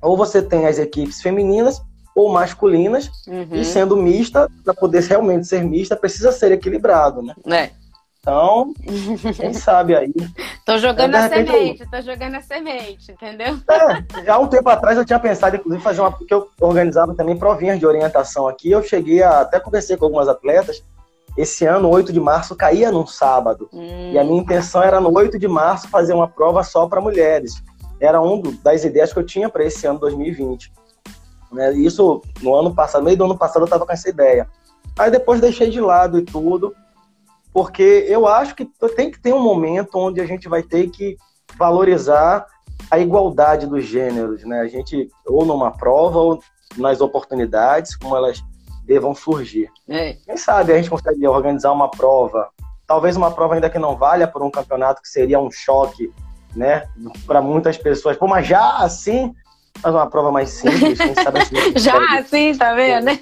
[0.00, 1.82] ou você tem as equipes femininas
[2.14, 3.48] ou masculinas, uhum.
[3.52, 7.34] e sendo mista, para poder realmente ser mista, precisa ser equilibrado, né?
[8.28, 8.74] Então,
[9.32, 10.12] quem sabe aí.
[10.66, 11.90] Tô jogando é, a semente, eu...
[11.90, 13.58] tô jogando a semente, entendeu?
[13.70, 16.12] É, já há um tempo atrás eu tinha pensado, inclusive, fazer uma.
[16.12, 18.70] Porque eu organizava também provinhas de orientação aqui.
[18.70, 19.40] Eu cheguei a.
[19.40, 20.84] Até conversei com algumas atletas.
[21.38, 23.70] Esse ano, 8 de março, caía num sábado.
[23.72, 24.12] Hum.
[24.12, 27.62] E a minha intenção era, no 8 de março, fazer uma prova só para mulheres.
[27.98, 30.70] Era um das ideias que eu tinha para esse ano 2020.
[31.50, 31.72] Né?
[31.74, 34.46] Isso, no ano passado, meio do ano passado, eu estava com essa ideia.
[34.98, 36.74] Aí depois deixei de lado e tudo
[37.58, 41.16] porque eu acho que tem que ter um momento onde a gente vai ter que
[41.56, 42.46] valorizar
[42.88, 44.60] a igualdade dos gêneros, né?
[44.60, 46.42] A gente, ou numa prova, ou
[46.76, 48.40] nas oportunidades, como elas
[48.84, 49.68] devam surgir.
[49.88, 50.12] É.
[50.24, 52.48] Quem sabe a gente consegue organizar uma prova,
[52.86, 56.12] talvez uma prova ainda que não valha por um campeonato, que seria um choque,
[56.54, 56.88] né?
[57.26, 58.16] Para muitas pessoas.
[58.16, 59.34] Pô, mas já assim,
[59.82, 63.06] mas uma prova mais simples, quem sabe assim, Já assim, tá vendo?
[63.06, 63.20] Né?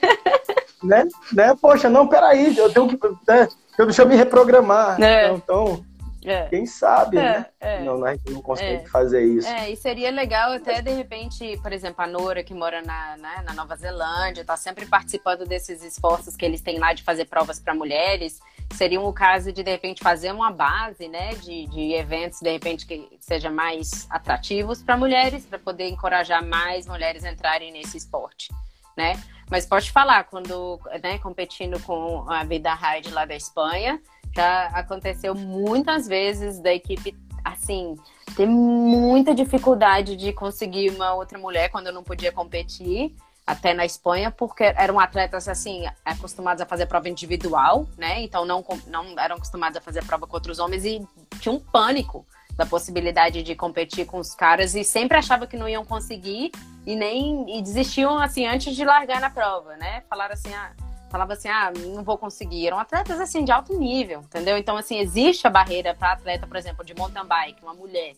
[0.82, 1.04] né?
[1.32, 1.54] né?
[1.58, 2.98] Poxa, não, peraí, eu tenho que.
[3.26, 3.48] Né?
[3.76, 5.00] Deixa eu me reprogramar.
[5.00, 5.26] É.
[5.26, 5.86] Então, então
[6.26, 6.46] é.
[6.48, 7.46] quem sabe, é, né?
[7.60, 7.82] É.
[7.82, 9.46] Não, a gente não consegue fazer isso.
[9.46, 13.44] É, e seria legal até, de repente, por exemplo, a Nora, que mora na, né,
[13.44, 17.60] na Nova Zelândia, está sempre participando desses esforços que eles têm lá de fazer provas
[17.60, 18.40] para mulheres.
[18.74, 22.86] Seria um caso de, de repente, fazer uma base, né, de, de eventos, de repente,
[22.86, 28.52] que sejam mais atrativos para mulheres, para poder encorajar mais mulheres a entrarem nesse esporte,
[28.96, 29.14] né?
[29.50, 34.00] Mas pode falar, quando né, competindo com a Vida Ride lá da Espanha,
[34.34, 37.94] já aconteceu muitas vezes da equipe assim,
[38.36, 43.14] ter muita dificuldade de conseguir uma outra mulher quando eu não podia competir
[43.46, 48.20] até na Espanha, porque eram atletas assim, acostumados a fazer prova individual, né?
[48.20, 51.06] Então não, não eram acostumados a fazer prova com outros homens e
[51.38, 52.26] tinha um pânico
[52.56, 56.50] da possibilidade de competir com os caras e sempre achava que não iam conseguir
[56.86, 60.02] e nem e desistiam assim antes de largar na prova, né?
[60.08, 60.72] Falaram assim, ah,
[61.10, 62.68] falava assim, ah, não vou conseguir.
[62.68, 64.56] Eram atletas assim de alto nível, entendeu?
[64.56, 68.14] Então assim, existe a barreira para atleta, por exemplo, de mountain bike, uma mulher.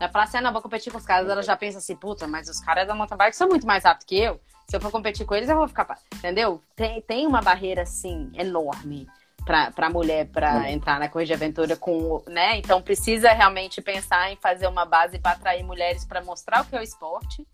[0.00, 2.26] Ela fala assim, ah, não, vou competir com os caras, ela já pensa assim, puta,
[2.26, 4.40] mas os caras da mountain bike são muito mais rápidos que eu
[4.70, 5.98] se eu for competir com eles, eu vou ficar.
[6.14, 6.62] Entendeu?
[6.76, 9.08] Tem, tem uma barreira, assim, enorme
[9.46, 12.58] para a mulher para entrar na corrida de aventura com, né?
[12.58, 16.76] Então precisa realmente pensar em fazer uma base para atrair mulheres para mostrar o que
[16.76, 17.46] é o esporte.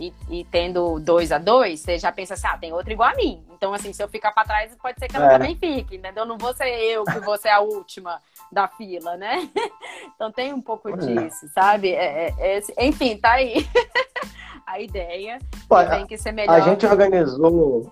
[0.00, 3.14] E, e, tendo dois a dois, você já pensa assim, ah, tem outro igual a
[3.14, 3.44] mim.
[3.52, 5.28] Então, assim, se eu ficar para trás, pode ser que ela é.
[5.28, 6.24] também fique, entendeu?
[6.24, 8.18] Não vou ser eu que vou ser a última
[8.50, 9.46] da fila, né?
[10.14, 11.92] Então tem um pouco disso, sabe?
[11.92, 13.66] É, é, é, enfim, tá aí.
[14.66, 15.38] a ideia
[15.68, 16.54] Pô, tem que ser melhor.
[16.54, 17.90] A gente organizou,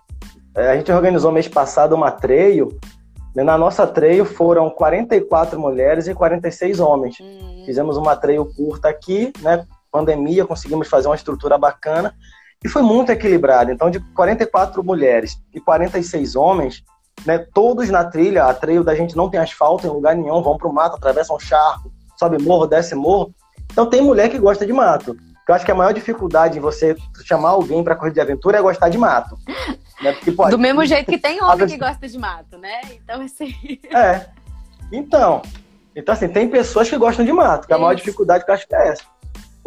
[0.54, 2.78] é, a gente organizou mês passado uma treio.
[3.34, 3.42] Né?
[3.42, 7.18] Na nossa treio foram 44 mulheres e 46 homens.
[7.20, 7.62] Hum.
[7.64, 9.66] Fizemos uma treio curta aqui, né?
[9.90, 12.14] Pandemia, conseguimos fazer uma estrutura bacana
[12.64, 13.70] e foi muito equilibrado.
[13.70, 16.82] Então, de 44 mulheres e 46 homens,
[17.24, 20.56] né, todos na trilha, a treio da gente não tem asfalto em lugar nenhum, vão
[20.56, 23.34] para o mato, atravessam um charco, sobe morro, desce morro.
[23.70, 25.16] Então tem mulher que gosta de mato.
[25.48, 28.62] Eu acho que a maior dificuldade em você chamar alguém para correr de aventura é
[28.62, 29.36] gostar de mato.
[30.00, 30.12] Né?
[30.12, 32.82] Porque, pô, Do mesmo jeito que tem homem que gosta de mato, né?
[32.92, 33.52] Então, assim.
[33.92, 34.26] É.
[34.92, 35.42] Então,
[35.98, 38.68] então, assim, tem pessoas que gostam de mato, que a maior dificuldade que eu acho
[38.68, 39.02] que é essa.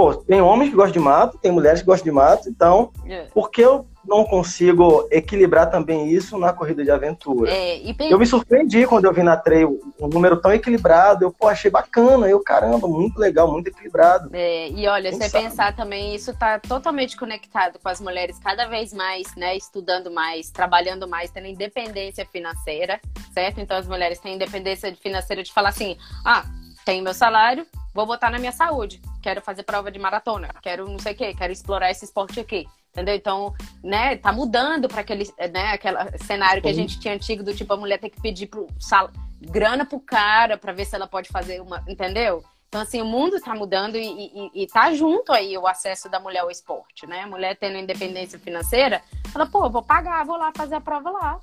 [0.02, 3.28] Pô, tem homens que gostam de mato, tem mulheres que gostam de mato, então, é.
[3.32, 7.52] por que eu não consigo equilibrar também isso na corrida de aventura.
[7.52, 7.80] É,
[8.10, 11.24] Eu me surpreendi quando eu vi na trail um número tão equilibrado.
[11.24, 12.28] Eu, pô, achei bacana.
[12.28, 14.32] Eu, caramba, muito legal, muito equilibrado.
[14.34, 18.92] É, e olha, você pensar também, isso está totalmente conectado com as mulheres cada vez
[18.92, 19.56] mais, né?
[19.56, 23.00] Estudando mais, trabalhando mais, tendo independência financeira,
[23.36, 23.62] certo?
[23.62, 25.96] Então as mulheres têm independência financeira de falar assim:
[26.26, 26.44] ah,
[26.84, 29.02] tenho meu salário, vou botar na minha saúde.
[29.22, 32.68] Quero fazer prova de maratona, quero não sei o quê, quero explorar esse esporte aqui.
[32.92, 33.16] Entendeu?
[33.16, 37.56] Então, né, tá mudando para aquele, né, aquele cenário que a gente tinha antigo do
[37.56, 41.08] tipo a mulher ter que pedir pro sal, grana pro cara para ver se ela
[41.08, 42.44] pode fazer uma, entendeu?
[42.68, 46.22] Então, assim, o mundo está mudando e, e, e tá junto aí o acesso da
[46.22, 47.24] mulher ao esporte, né?
[47.24, 49.02] A mulher tendo independência financeira,
[49.36, 51.40] ela, pô, vou pagar, vou lá fazer a prova lá.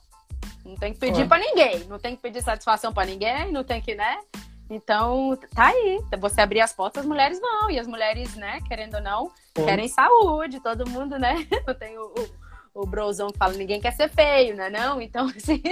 [0.65, 1.27] Não tem que pedir é.
[1.27, 4.19] para ninguém, não tem que pedir satisfação para ninguém, não tem que, né?
[4.71, 6.01] Então, tá aí.
[6.21, 7.71] Você abrir as portas, as mulheres vão.
[7.71, 9.64] E as mulheres, né, querendo ou não, Sim.
[9.64, 10.61] querem saúde.
[10.61, 11.47] Todo mundo, né?
[11.66, 14.69] Eu tenho o, o brozão que fala, ninguém quer ser feio, né?
[14.69, 15.01] Não?
[15.01, 15.62] Então, assim,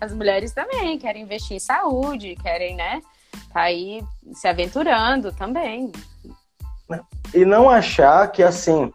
[0.00, 3.00] as mulheres também querem investir em saúde, querem, né?
[3.52, 4.02] Tá aí
[4.34, 5.92] se aventurando também.
[7.32, 8.92] E não achar que, assim,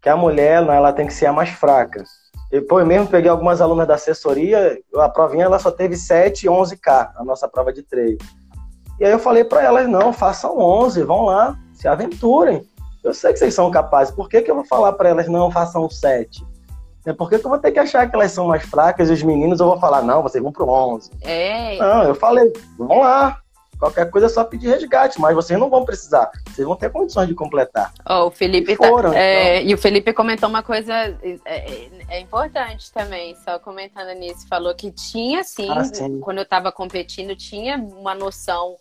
[0.00, 2.02] que a mulher, ela tem que ser a mais fraca.
[2.50, 6.44] Eu, pô, eu mesmo peguei algumas alunas da assessoria, a provinha ela só teve 7
[6.44, 8.18] e 11K, a nossa prova de treino.
[9.00, 12.62] E aí eu falei para elas, não, façam 11, vão lá, se aventurem.
[13.02, 15.50] Eu sei que vocês são capazes, por que, que eu vou falar para elas, não,
[15.50, 16.44] façam 7?
[17.06, 19.12] É por que, que eu vou ter que achar que elas são mais fracas e
[19.12, 21.10] os meninos eu vou falar, não, vocês vão pro 11.
[21.20, 21.76] É.
[21.76, 23.40] Não, eu falei, vão lá,
[23.84, 26.30] Qualquer coisa é só pedir resgate, mas vocês não vão precisar.
[26.46, 27.92] Vocês vão ter condições de completar.
[28.08, 29.70] Oh, o Felipe e, tá- foram, tá, é, então...
[29.70, 34.48] e o Felipe comentou uma coisa é, é, é, importante também, só comentando nisso.
[34.48, 36.18] Falou que tinha sim, ah, sim.
[36.20, 38.76] quando eu estava competindo, tinha uma noção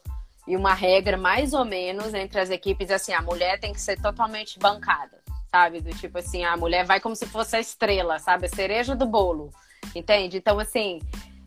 [0.48, 4.00] e uma regra mais ou menos entre as equipes, assim, a mulher tem que ser
[4.02, 5.18] totalmente bancada,
[5.52, 5.82] sabe?
[5.82, 8.46] Do tipo assim, a mulher vai como se fosse a estrela, sabe?
[8.46, 9.52] A cereja do bolo,
[9.94, 10.38] entende?
[10.38, 11.02] Então, assim,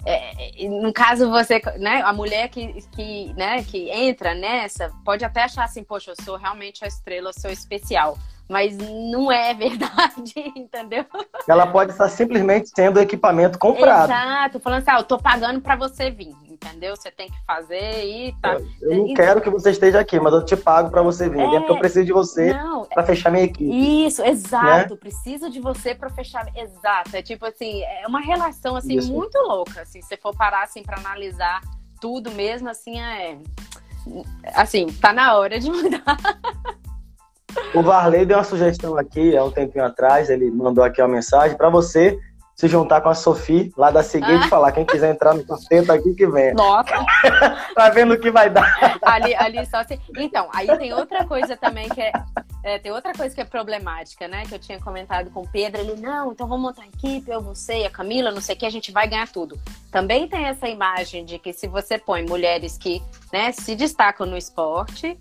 [0.06, 5.42] é, no caso você, né, a mulher que, que, né, que entra nessa pode até
[5.42, 8.16] achar assim, poxa, eu sou realmente a estrela, eu sou especial
[8.48, 11.04] mas não é verdade, entendeu?
[11.48, 14.04] Ela pode estar simplesmente sendo equipamento comprado.
[14.04, 16.34] Exato, falando assim, ah, eu tô pagando para você vir,
[16.66, 16.96] entendeu?
[16.96, 18.58] Você tem que fazer e tá.
[18.80, 19.14] Eu, não então...
[19.14, 21.58] quero que você esteja aqui, mas eu te pago para você vir, é...
[21.58, 22.54] porque eu preciso de você
[22.92, 24.06] para fechar minha equipe.
[24.06, 25.00] Isso, exato, né?
[25.00, 27.16] preciso de você para fechar, exato.
[27.16, 29.12] É tipo assim, é uma relação assim Isso.
[29.12, 31.60] muito louca, assim, se você for parar assim para analisar
[32.00, 33.38] tudo mesmo, assim, é
[34.54, 36.16] assim, tá na hora de mudar.
[37.74, 41.56] O Varley deu uma sugestão aqui há um tempinho atrás, ele mandou aqui uma mensagem
[41.56, 42.18] para você
[42.56, 44.48] se juntar com a Sofia lá da seguinte ah.
[44.48, 46.54] falar, quem quiser entrar no sorteio aqui que vem.
[46.54, 47.04] Nossa.
[47.76, 48.98] tá vendo o que vai dar.
[49.02, 50.00] Ali, ali só se...
[50.16, 52.12] Então, aí tem outra coisa também que é
[52.66, 54.44] É, tem outra coisa que é problemática, né?
[54.44, 55.80] Que eu tinha comentado com o Pedro.
[55.80, 58.66] Ele, não, então vamos montar equipe, eu, você e a Camila, não sei o que,
[58.66, 59.56] a gente vai ganhar tudo.
[59.92, 63.00] Também tem essa imagem de que se você põe mulheres que
[63.32, 65.16] né, se destacam no esporte,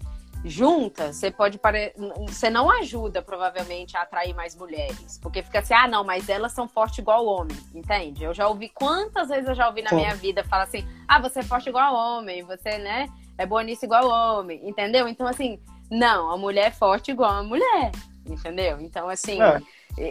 [0.45, 1.93] juntas, você pode pare...
[2.27, 6.51] você não ajuda provavelmente a atrair mais mulheres, porque fica assim, ah, não, mas elas
[6.51, 8.23] são fortes igual homem, entende?
[8.23, 9.95] Eu já ouvi quantas vezes eu já ouvi na Sim.
[9.97, 13.85] minha vida falar assim, ah, você é forte igual homem, você, né, é boa nisso
[13.85, 15.07] igual homem, entendeu?
[15.07, 17.91] Então assim, não, a mulher é forte igual a mulher,
[18.25, 18.79] entendeu?
[18.79, 19.61] Então, assim, é.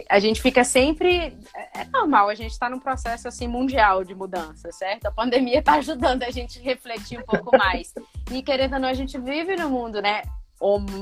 [0.09, 1.37] A gente fica sempre.
[1.55, 5.05] É, é normal, a gente está num processo assim mundial de mudança, certo?
[5.05, 7.93] A pandemia está ajudando a gente a refletir um pouco mais.
[8.31, 10.23] e querendo ou não, a gente vive no mundo, né?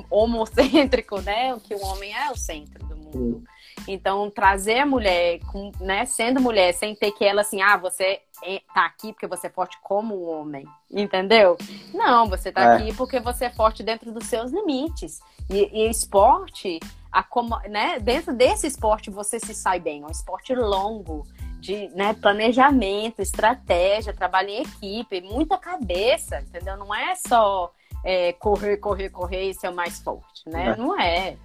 [0.09, 1.53] homocêntrico, né?
[1.53, 3.43] O que o homem é o centro do mundo.
[3.87, 8.21] Então, trazer a mulher, com, né, sendo mulher, sem ter que ela assim, ah, você
[8.43, 11.57] é, tá aqui porque você é forte como um homem, entendeu?
[11.93, 12.75] Não, você tá é.
[12.75, 15.19] aqui porque você é forte dentro dos seus limites.
[15.49, 16.79] E, e esporte,
[17.13, 20.01] a, como, né, dentro desse esporte você se sai bem.
[20.01, 21.25] É um esporte longo,
[21.63, 26.75] de né, planejamento, estratégia, trabalho em equipe, muita cabeça, entendeu?
[26.75, 27.71] Não é só
[28.03, 30.71] é, correr, correr, correr e ser o mais forte, né?
[30.71, 30.75] É.
[30.75, 31.37] Não é.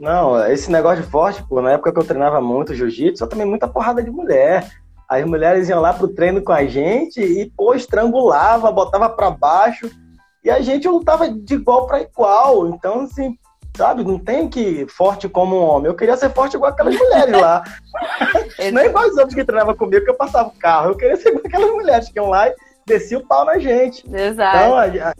[0.00, 3.46] Não, esse negócio de forte, pô, na época que eu treinava muito jiu-jitsu, eu também
[3.46, 4.70] muita porrada de mulher.
[5.06, 9.90] As mulheres iam lá pro treino com a gente e, pô, estrangulava, botava para baixo.
[10.42, 12.68] E a gente lutava de igual para igual.
[12.68, 13.38] Então, assim,
[13.76, 15.86] sabe, não tem que forte como um homem.
[15.86, 17.62] Eu queria ser forte igual aquelas mulheres lá.
[18.72, 20.90] não é igual os outros que treinavam comigo que eu passava o carro.
[20.90, 22.54] Eu queria ser igual aquelas mulheres que iam lá e
[22.86, 24.04] desciam o pau na gente.
[24.12, 24.56] Exato.
[24.56, 25.14] Então, a, a,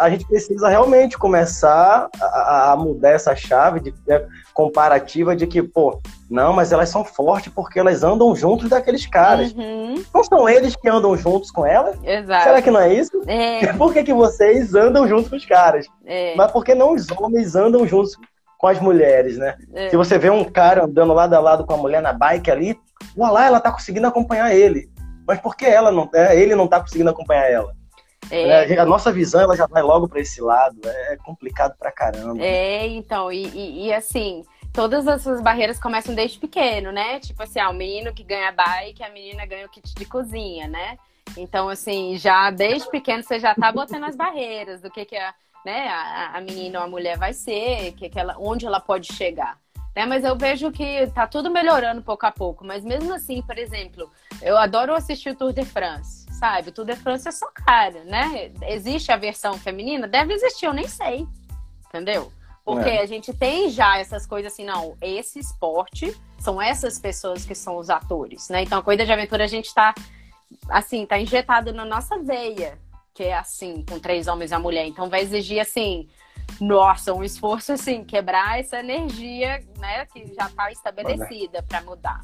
[0.00, 5.62] a gente precisa realmente começar a, a mudar essa chave de, de, comparativa de que,
[5.62, 9.52] pô, não, mas elas são fortes porque elas andam juntos daqueles caras.
[9.52, 10.02] Uhum.
[10.12, 11.98] Não são eles que andam juntos com elas?
[12.02, 12.44] Exato.
[12.44, 13.22] Será que não é isso?
[13.26, 13.72] É.
[13.76, 15.86] Por que, que vocês andam juntos com os caras?
[16.06, 16.34] É.
[16.34, 18.16] Mas por que não os homens andam juntos
[18.58, 19.56] com as mulheres, né?
[19.74, 19.88] É.
[19.90, 22.78] Se você vê um cara andando lado a lado com a mulher na bike ali,
[23.18, 24.89] olha lá, ela tá conseguindo acompanhar ele.
[25.30, 27.72] Mas por que ela não, é, ele não tá conseguindo acompanhar ela?
[28.32, 28.76] É.
[28.80, 30.76] A nossa visão ela já vai logo para esse lado.
[30.84, 32.42] É complicado pra caramba.
[32.42, 37.20] É, então, e, e, e, assim, todas essas barreiras começam desde pequeno, né?
[37.20, 40.66] Tipo assim, ah, o menino que ganha bike, a menina ganha o kit de cozinha,
[40.66, 40.98] né?
[41.36, 45.32] Então, assim, já desde pequeno você já tá botando as barreiras do que, que a,
[45.64, 49.12] né, a, a menina ou a mulher vai ser, que, que ela, onde ela pode
[49.12, 49.56] chegar.
[49.94, 50.06] Né?
[50.06, 52.64] Mas eu vejo que tá tudo melhorando pouco a pouco.
[52.64, 54.10] Mas mesmo assim, por exemplo,
[54.40, 56.70] eu adoro assistir o Tour de France sabe?
[56.70, 58.50] O Tour de France é só cara, né?
[58.62, 60.08] Existe a versão feminina?
[60.08, 61.26] Deve existir, eu nem sei.
[61.86, 62.32] Entendeu?
[62.64, 63.02] Porque é.
[63.02, 67.76] a gente tem já essas coisas assim, não, esse esporte são essas pessoas que são
[67.76, 68.62] os atores, né?
[68.62, 69.94] Então a corrida de aventura a gente tá
[70.68, 72.78] assim, tá injetado na nossa veia,
[73.12, 74.86] que é assim, com três homens e uma mulher.
[74.86, 76.08] Então vai exigir assim,
[76.60, 82.20] nossa, um esforço assim, quebrar essa energia, né, que já tá estabelecida para mudar.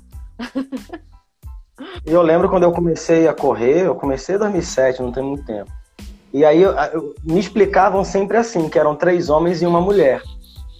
[2.06, 5.70] Eu lembro quando eu comecei a correr, eu comecei em 2007, não tem muito tempo.
[6.32, 10.22] E aí eu, eu, me explicavam sempre assim, que eram três homens e uma mulher.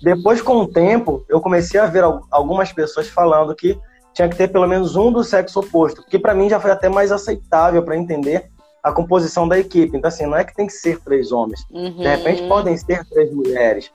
[0.03, 3.79] Depois, com o tempo, eu comecei a ver algumas pessoas falando que
[4.15, 6.89] tinha que ter pelo menos um do sexo oposto, que para mim já foi até
[6.89, 8.51] mais aceitável para entender
[8.89, 9.97] a composição da equipe.
[9.97, 11.65] Então, assim, não é que tem que ser três homens.
[11.71, 11.97] Uhum.
[11.97, 13.91] De repente, podem ser três mulheres.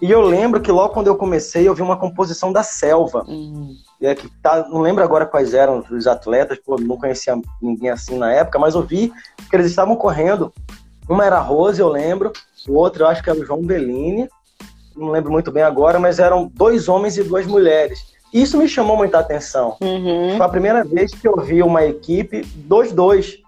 [0.00, 3.24] E eu lembro que logo quando eu comecei, eu vi uma composição da selva.
[3.26, 7.90] Uhum é, que tá, não lembro agora quais eram os atletas, pô, não conhecia ninguém
[7.90, 9.12] assim na época, mas eu vi
[9.48, 10.52] que eles estavam correndo.
[11.08, 12.32] Uma era a Rose, eu lembro,
[12.68, 14.28] o outro eu acho que era o João Bellini,
[14.94, 18.14] não lembro muito bem agora, mas eram dois homens e duas mulheres.
[18.32, 19.76] Isso me chamou muita atenção.
[19.80, 20.36] Uhum.
[20.36, 23.38] Foi a primeira vez que eu vi uma equipe dos dois.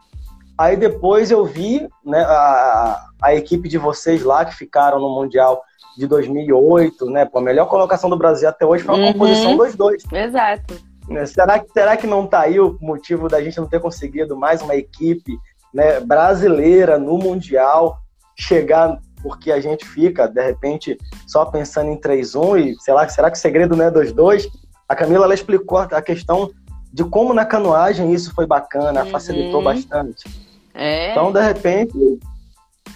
[0.58, 5.62] Aí depois eu vi né, a, a equipe de vocês lá que ficaram no Mundial
[5.96, 7.24] de 2008, né?
[7.24, 9.12] Pô, a melhor colocação do Brasil até hoje foi a uhum.
[9.12, 10.02] composição dos dois.
[10.12, 10.74] Exato.
[11.08, 14.36] Né, será, que, será que não tá aí o motivo da gente não ter conseguido
[14.36, 15.38] mais uma equipe
[15.72, 17.98] né, brasileira no Mundial
[18.36, 20.96] chegar porque a gente fica, de repente,
[21.26, 24.46] só pensando em 3-1 e sei lá, será que o segredo não é 2-2?
[24.88, 26.50] A Camila ela explicou a questão
[26.92, 29.10] de como na canoagem isso foi bacana, uhum.
[29.10, 30.47] facilitou bastante.
[30.78, 31.10] É.
[31.10, 31.92] Então, de repente,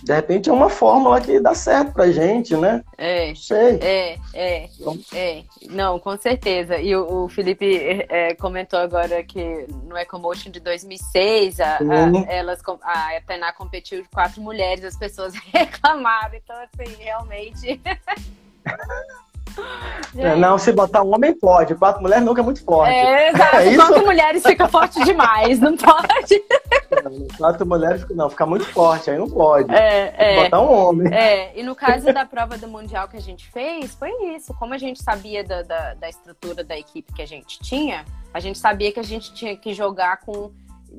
[0.05, 2.85] de repente é uma fórmula que dá certo pra gente, né?
[2.97, 3.35] É.
[3.35, 3.79] Sei.
[3.81, 4.99] É, é, então...
[5.13, 5.43] é.
[5.69, 6.79] Não, com certeza.
[6.79, 12.61] E o, o Felipe é, comentou agora que no Ecomotion de 2006, a, a, elas,
[12.83, 16.35] a Tainá competiu de quatro mulheres, as pessoas reclamaram.
[16.37, 17.81] Então, assim, realmente.
[20.15, 20.39] Gente.
[20.39, 22.93] Não, se botar um homem pode, quatro mulheres nunca é muito forte.
[22.93, 23.57] É, exato.
[23.57, 26.43] É quatro mulheres fica forte demais, não pode.
[27.39, 29.75] Quatro mulheres, não, fica muito forte, aí não pode.
[29.75, 30.45] É, é.
[30.45, 31.13] Botar um homem.
[31.13, 34.53] É, e no caso da prova do Mundial que a gente fez, foi isso.
[34.55, 38.41] Como a gente sabia da, da, da estrutura da equipe que a gente tinha, a
[38.41, 40.51] gente sabia que a gente tinha que jogar com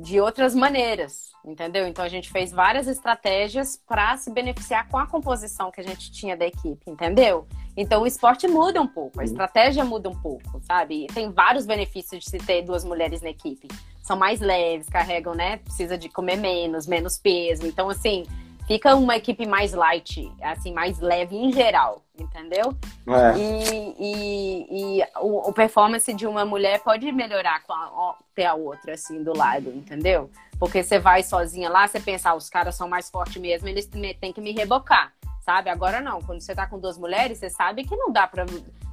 [0.02, 1.88] de outras maneiras, entendeu?
[1.88, 6.12] Então a gente fez várias estratégias para se beneficiar com a composição que a gente
[6.12, 7.48] tinha da equipe, entendeu?
[7.76, 11.06] Então o esporte muda um pouco, a estratégia muda um pouco, sabe?
[11.06, 13.68] E tem vários benefícios de se ter duas mulheres na equipe.
[14.02, 15.58] São mais leves, carregam, né?
[15.58, 17.66] Precisa de comer menos, menos peso.
[17.66, 18.26] Então, assim,
[18.68, 22.76] fica uma equipe mais light, assim, mais leve em geral, entendeu?
[23.08, 23.38] É.
[23.38, 28.54] E, e, e o, o, performance de uma mulher pode melhorar com a, ter a
[28.54, 30.30] outra, assim, do lado, entendeu?
[30.60, 33.90] Porque você vai sozinha lá, você pensa, ah, os caras são mais fortes mesmo, eles
[34.20, 35.70] têm que me rebocar, sabe?
[35.70, 38.46] Agora não, quando você tá com duas mulheres, você sabe que não dá pra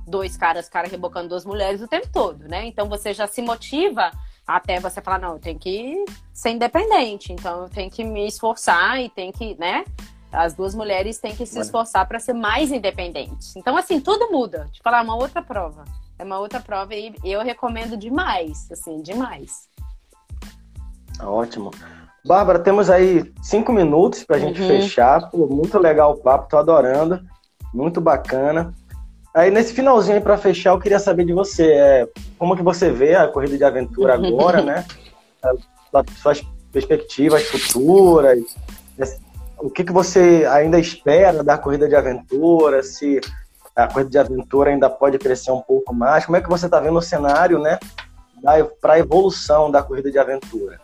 [0.06, 2.66] dois caras, cara rebocando duas mulheres o tempo todo, né?
[2.66, 4.10] Então você já se motiva
[4.46, 9.00] até você falar, não, eu tenho que ser independente, então eu tenho que me esforçar
[9.00, 9.84] e tem que, né?
[10.32, 13.54] As duas mulheres têm que se esforçar para ser mais independentes.
[13.56, 14.68] Então, assim, tudo muda.
[14.72, 15.84] Te falar, é uma outra prova.
[16.18, 19.68] É uma outra prova e eu recomendo demais, assim, demais.
[21.20, 21.70] Ótimo.
[22.24, 24.68] Bárbara, temos aí cinco minutos para a gente uhum.
[24.68, 25.30] fechar.
[25.30, 27.20] Pô, muito legal o papo, tô adorando.
[27.72, 28.74] Muito bacana.
[29.34, 33.14] Aí nesse finalzinho para fechar, eu queria saber de você, é, como que você vê
[33.14, 34.84] a corrida de aventura agora, né?
[36.20, 38.38] Suas perspectivas futuras,
[39.60, 43.20] o que, que você ainda espera da corrida de aventura, se
[43.76, 46.80] a corrida de aventura ainda pode crescer um pouco mais, como é que você está
[46.80, 47.78] vendo o cenário, né,
[48.80, 50.80] para a evolução da corrida de aventura?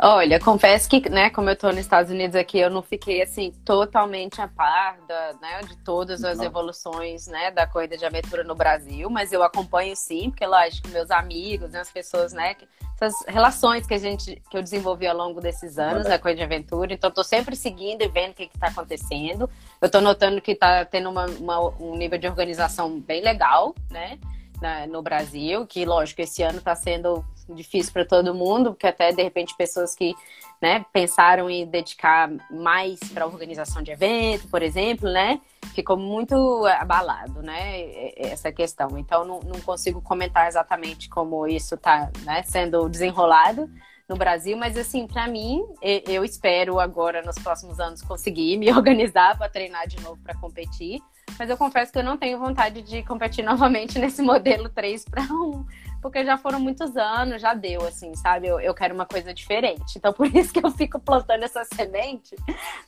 [0.00, 3.50] Olha, confesso que, né, como eu estou nos Estados Unidos aqui, eu não fiquei assim
[3.64, 8.54] totalmente a par da, né, de todas as evoluções, né, da corrida de aventura no
[8.54, 12.54] Brasil, mas eu acompanho sim, porque lógico, meus amigos, né, as pessoas, né,
[12.94, 16.44] essas relações que a gente que eu desenvolvi ao longo desses anos na corrida de
[16.44, 19.50] aventura, então estou sempre seguindo e vendo o que está acontecendo.
[19.80, 24.16] Eu estou notando que está tendo uma, uma, um nível de organização bem legal, né?
[24.60, 29.12] Na, no Brasil, que lógico, esse ano está sendo difícil para todo mundo, porque até
[29.12, 30.14] de repente pessoas que
[30.60, 35.40] né, pensaram em dedicar mais para organização de evento, por exemplo, né,
[35.74, 38.98] ficou muito abalado, né, essa questão.
[38.98, 43.70] Então não, não consigo comentar exatamente como isso está né, sendo desenrolado
[44.08, 49.36] no Brasil, mas assim, para mim, eu espero agora nos próximos anos conseguir me organizar
[49.36, 51.00] para treinar de novo para competir.
[51.38, 55.22] Mas eu confesso que eu não tenho vontade de competir novamente nesse modelo 3 para
[55.22, 55.66] 1,
[56.00, 58.46] porque já foram muitos anos, já deu, assim, sabe?
[58.46, 59.96] Eu, eu quero uma coisa diferente.
[59.96, 62.36] Então, por isso que eu fico plantando essa semente.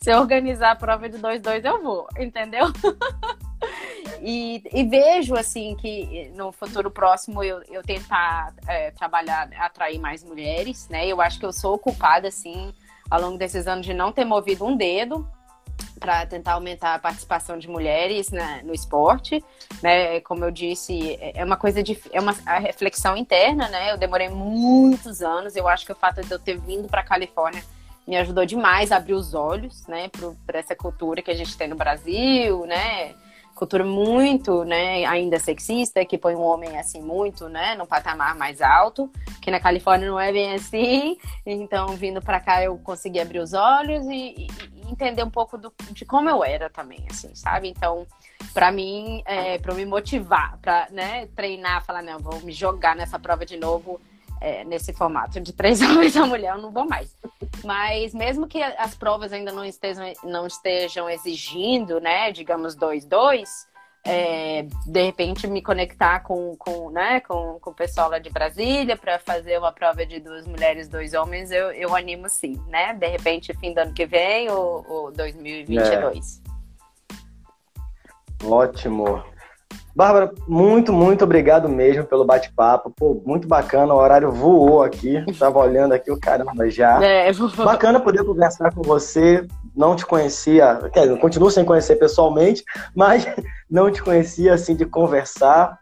[0.00, 2.66] Se eu organizar a prova de 2-2, eu vou, entendeu?
[4.22, 10.22] E, e, vejo assim que no futuro próximo eu, eu tentar é, trabalhar, atrair mais
[10.22, 11.06] mulheres, né?
[11.06, 12.74] Eu acho que eu sou culpada assim
[13.10, 15.26] ao longo desses anos de não ter movido um dedo
[16.00, 18.30] para tentar aumentar a participação de mulheres
[18.64, 19.44] no esporte,
[19.82, 20.20] né?
[20.22, 23.92] Como eu disse, é uma coisa de é uma reflexão interna, né?
[23.92, 25.54] Eu demorei muitos anos.
[25.54, 27.62] Eu acho que o fato de eu ter vindo para Califórnia
[28.08, 30.10] me ajudou demais a abrir os olhos, né,
[30.44, 33.14] para essa cultura que a gente tem no Brasil, né?
[33.60, 38.62] cultura muito, né, ainda sexista, que põe um homem assim muito, né, no patamar mais
[38.62, 39.10] alto,
[39.42, 41.18] que na Califórnia não é bem assim.
[41.44, 45.72] Então, vindo para cá eu consegui abrir os olhos e, e, entender um pouco do,
[45.90, 47.68] de como eu era também, assim, sabe?
[47.68, 48.06] Então,
[48.52, 53.18] para mim, é, para me motivar, para, né, treinar, falar não, vou me jogar nessa
[53.18, 54.00] prova de novo
[54.40, 57.14] é, nesse formato de três homens a mulher, eu não vou mais.
[57.62, 63.68] Mas mesmo que as provas ainda não estejam, não estejam exigindo, né, digamos, dois, dois,
[64.04, 68.96] é, de repente me conectar com, com, né, com, com o pessoal lá de Brasília
[68.96, 72.94] para fazer uma prova de duas mulheres, dois homens, eu, eu animo sim, né?
[72.94, 76.42] De repente, fim do ano que vem ou, ou 2022.
[78.42, 78.46] É.
[78.46, 79.22] Ótimo.
[79.94, 82.90] Bárbara, muito, muito obrigado mesmo pelo bate-papo.
[82.96, 85.22] Pô, muito bacana, o horário voou aqui.
[85.38, 86.98] Tava olhando aqui o caramba já.
[87.04, 87.30] É,
[87.64, 89.46] bacana poder conversar com você.
[89.76, 93.26] Não te conhecia, quer dizer, continuo sem conhecer pessoalmente, mas
[93.70, 95.78] não te conhecia assim de conversar.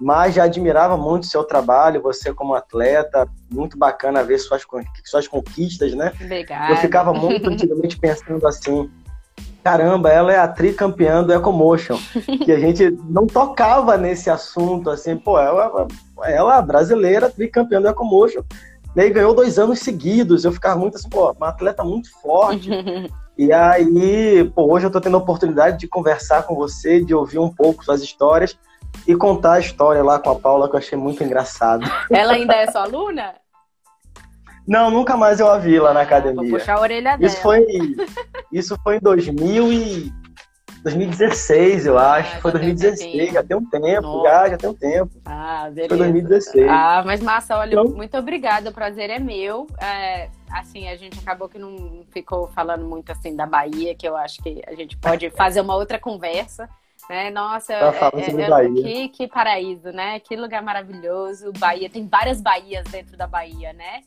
[0.00, 4.64] Mas já admirava muito o seu trabalho, você como atleta, muito bacana ver suas,
[5.04, 6.12] suas conquistas, né?
[6.20, 6.72] Obrigada.
[6.72, 8.88] Eu ficava muito antigamente pensando assim,
[9.64, 11.98] caramba, ela é a tricampeã do Ecomotion.
[12.44, 15.88] que a gente não tocava nesse assunto, assim, pô, ela,
[16.26, 18.44] ela brasileira, tricampeã do Ecomotion.
[18.94, 20.44] Daí ganhou dois anos seguidos.
[20.44, 22.70] Eu ficava muito assim, pô, uma atleta muito forte.
[23.38, 27.38] e aí, pô, hoje eu tô tendo a oportunidade de conversar com você, de ouvir
[27.38, 28.58] um pouco suas histórias.
[29.06, 31.84] e contar a história lá com a Paula, que eu achei muito engraçado.
[32.10, 33.34] Ela ainda é sua aluna?
[34.66, 36.50] Não, nunca mais eu a vi lá na academia.
[36.50, 37.24] Vou puxar a orelha dela.
[37.24, 37.66] Isso foi,
[38.52, 40.12] isso foi em 2000 e
[40.82, 42.36] 2016, eu ah, acho.
[42.36, 45.10] Ah, foi 2016, já tem um tempo, já, já tem um tempo.
[45.24, 45.88] Ah, beleza.
[45.88, 46.66] Foi 2016.
[46.68, 47.84] Ah, mas massa, olha, então...
[47.88, 49.66] muito obrigada, o prazer é meu.
[49.80, 54.16] É, assim, a gente acabou que não ficou falando muito assim da Bahia, que eu
[54.16, 56.68] acho que a gente pode fazer uma outra conversa.
[57.08, 57.30] Né?
[57.30, 60.20] Nossa, é, é, é, que, que paraíso, né?
[60.20, 61.52] Que lugar maravilhoso.
[61.58, 64.02] Bahia, tem várias Bahias dentro da Bahia, né?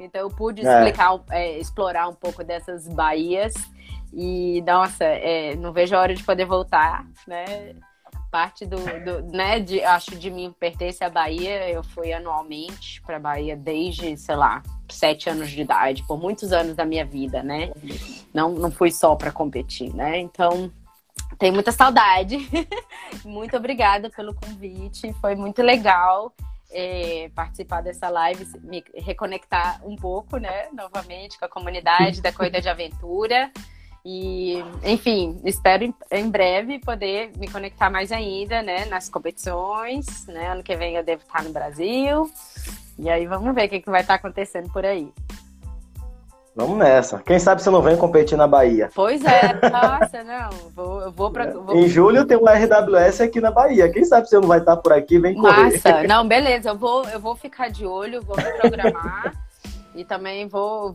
[0.00, 0.72] Então eu pude é.
[0.72, 3.54] explicar, é, explorar um pouco dessas Bahias.
[4.18, 7.74] E, nossa, é, não vejo a hora de poder voltar, né?
[8.30, 11.68] Parte do, do, né, de, acho de mim pertence à Bahia.
[11.68, 16.74] Eu fui anualmente para Bahia desde, sei lá, sete anos de idade, por muitos anos
[16.74, 17.70] da minha vida, né?
[18.32, 20.18] Não, não fui só para competir, né?
[20.18, 20.72] Então,
[21.38, 22.38] tenho muita saudade.
[23.22, 26.32] muito obrigada pelo convite, foi muito legal.
[26.70, 32.60] É, participar dessa live, me reconectar um pouco, né, novamente com a comunidade da Corrida
[32.60, 33.52] de Aventura.
[34.08, 40.52] E, enfim, espero em breve poder me conectar mais ainda, né, nas competições, né?
[40.52, 42.30] Ano que vem eu devo estar no Brasil.
[42.96, 45.12] E aí vamos ver o que, que vai estar acontecendo por aí.
[46.54, 47.18] Vamos nessa.
[47.18, 48.90] Quem sabe você não vem competir na Bahia?
[48.94, 50.50] Pois é, nossa, não.
[50.70, 51.50] Vou, eu vou pra.
[51.50, 51.76] Vou...
[51.76, 53.90] Em julho tem um RWS aqui na Bahia.
[53.90, 55.64] Quem sabe você não vai estar por aqui, vem correr.
[55.64, 56.68] Massa, não, beleza.
[56.68, 59.32] Eu vou, eu vou ficar de olho, vou me programar.
[59.96, 60.92] E também vou,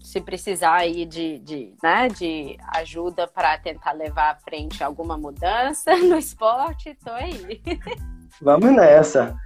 [0.00, 5.94] se precisar aí de, de, né, de ajuda para tentar levar à frente alguma mudança
[6.02, 7.62] no esporte, tô aí.
[8.42, 9.36] Vamos nessa.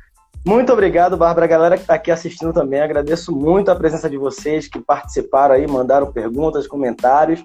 [0.46, 1.46] Muito obrigado, Bárbara.
[1.46, 5.66] Galera que está aqui assistindo também, agradeço muito a presença de vocês que participaram aí,
[5.66, 7.44] mandaram perguntas, comentários.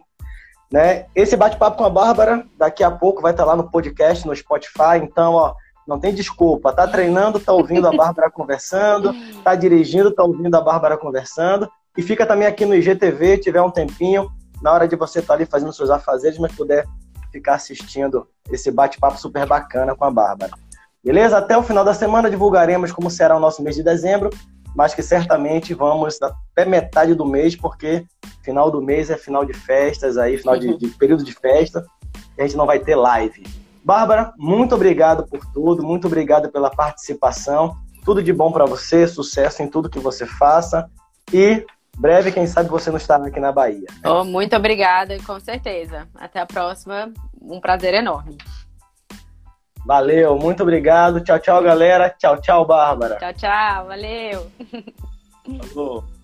[0.72, 1.08] Né?
[1.14, 4.36] Esse bate-papo com a Bárbara, daqui a pouco vai estar tá lá no podcast, no
[4.36, 4.98] Spotify.
[5.02, 5.56] Então, ó,
[5.90, 6.72] não tem desculpa.
[6.72, 9.14] Tá treinando, tá ouvindo a Bárbara conversando,
[9.44, 11.68] tá dirigindo, tá ouvindo a Bárbara conversando.
[11.98, 14.30] E fica também aqui no IGTV, tiver um tempinho,
[14.62, 16.86] na hora de você estar tá ali fazendo seus afazeres, mas puder
[17.32, 20.54] ficar assistindo esse bate-papo super bacana com a Bárbara.
[21.04, 21.38] Beleza?
[21.38, 24.30] Até o final da semana divulgaremos como será o nosso mês de dezembro,
[24.76, 28.06] mas que certamente vamos até metade do mês, porque
[28.44, 31.84] final do mês é final de festas aí, final de, de período de festa,
[32.38, 33.44] e a gente não vai ter live.
[33.84, 37.76] Bárbara, muito obrigado por tudo, muito obrigado pela participação.
[38.04, 40.90] Tudo de bom para você, sucesso em tudo que você faça.
[41.34, 41.66] E
[41.98, 43.88] breve, quem sabe você não estará aqui na Bahia.
[44.06, 46.08] Oh, muito obrigada, com certeza.
[46.16, 47.12] Até a próxima.
[47.42, 48.38] Um prazer enorme.
[49.86, 51.22] Valeu, muito obrigado.
[51.22, 52.10] Tchau, tchau, galera.
[52.10, 53.18] Tchau, tchau, Bárbara.
[53.18, 53.88] Tchau, tchau.
[53.88, 54.52] Valeu.
[55.74, 56.19] Falou.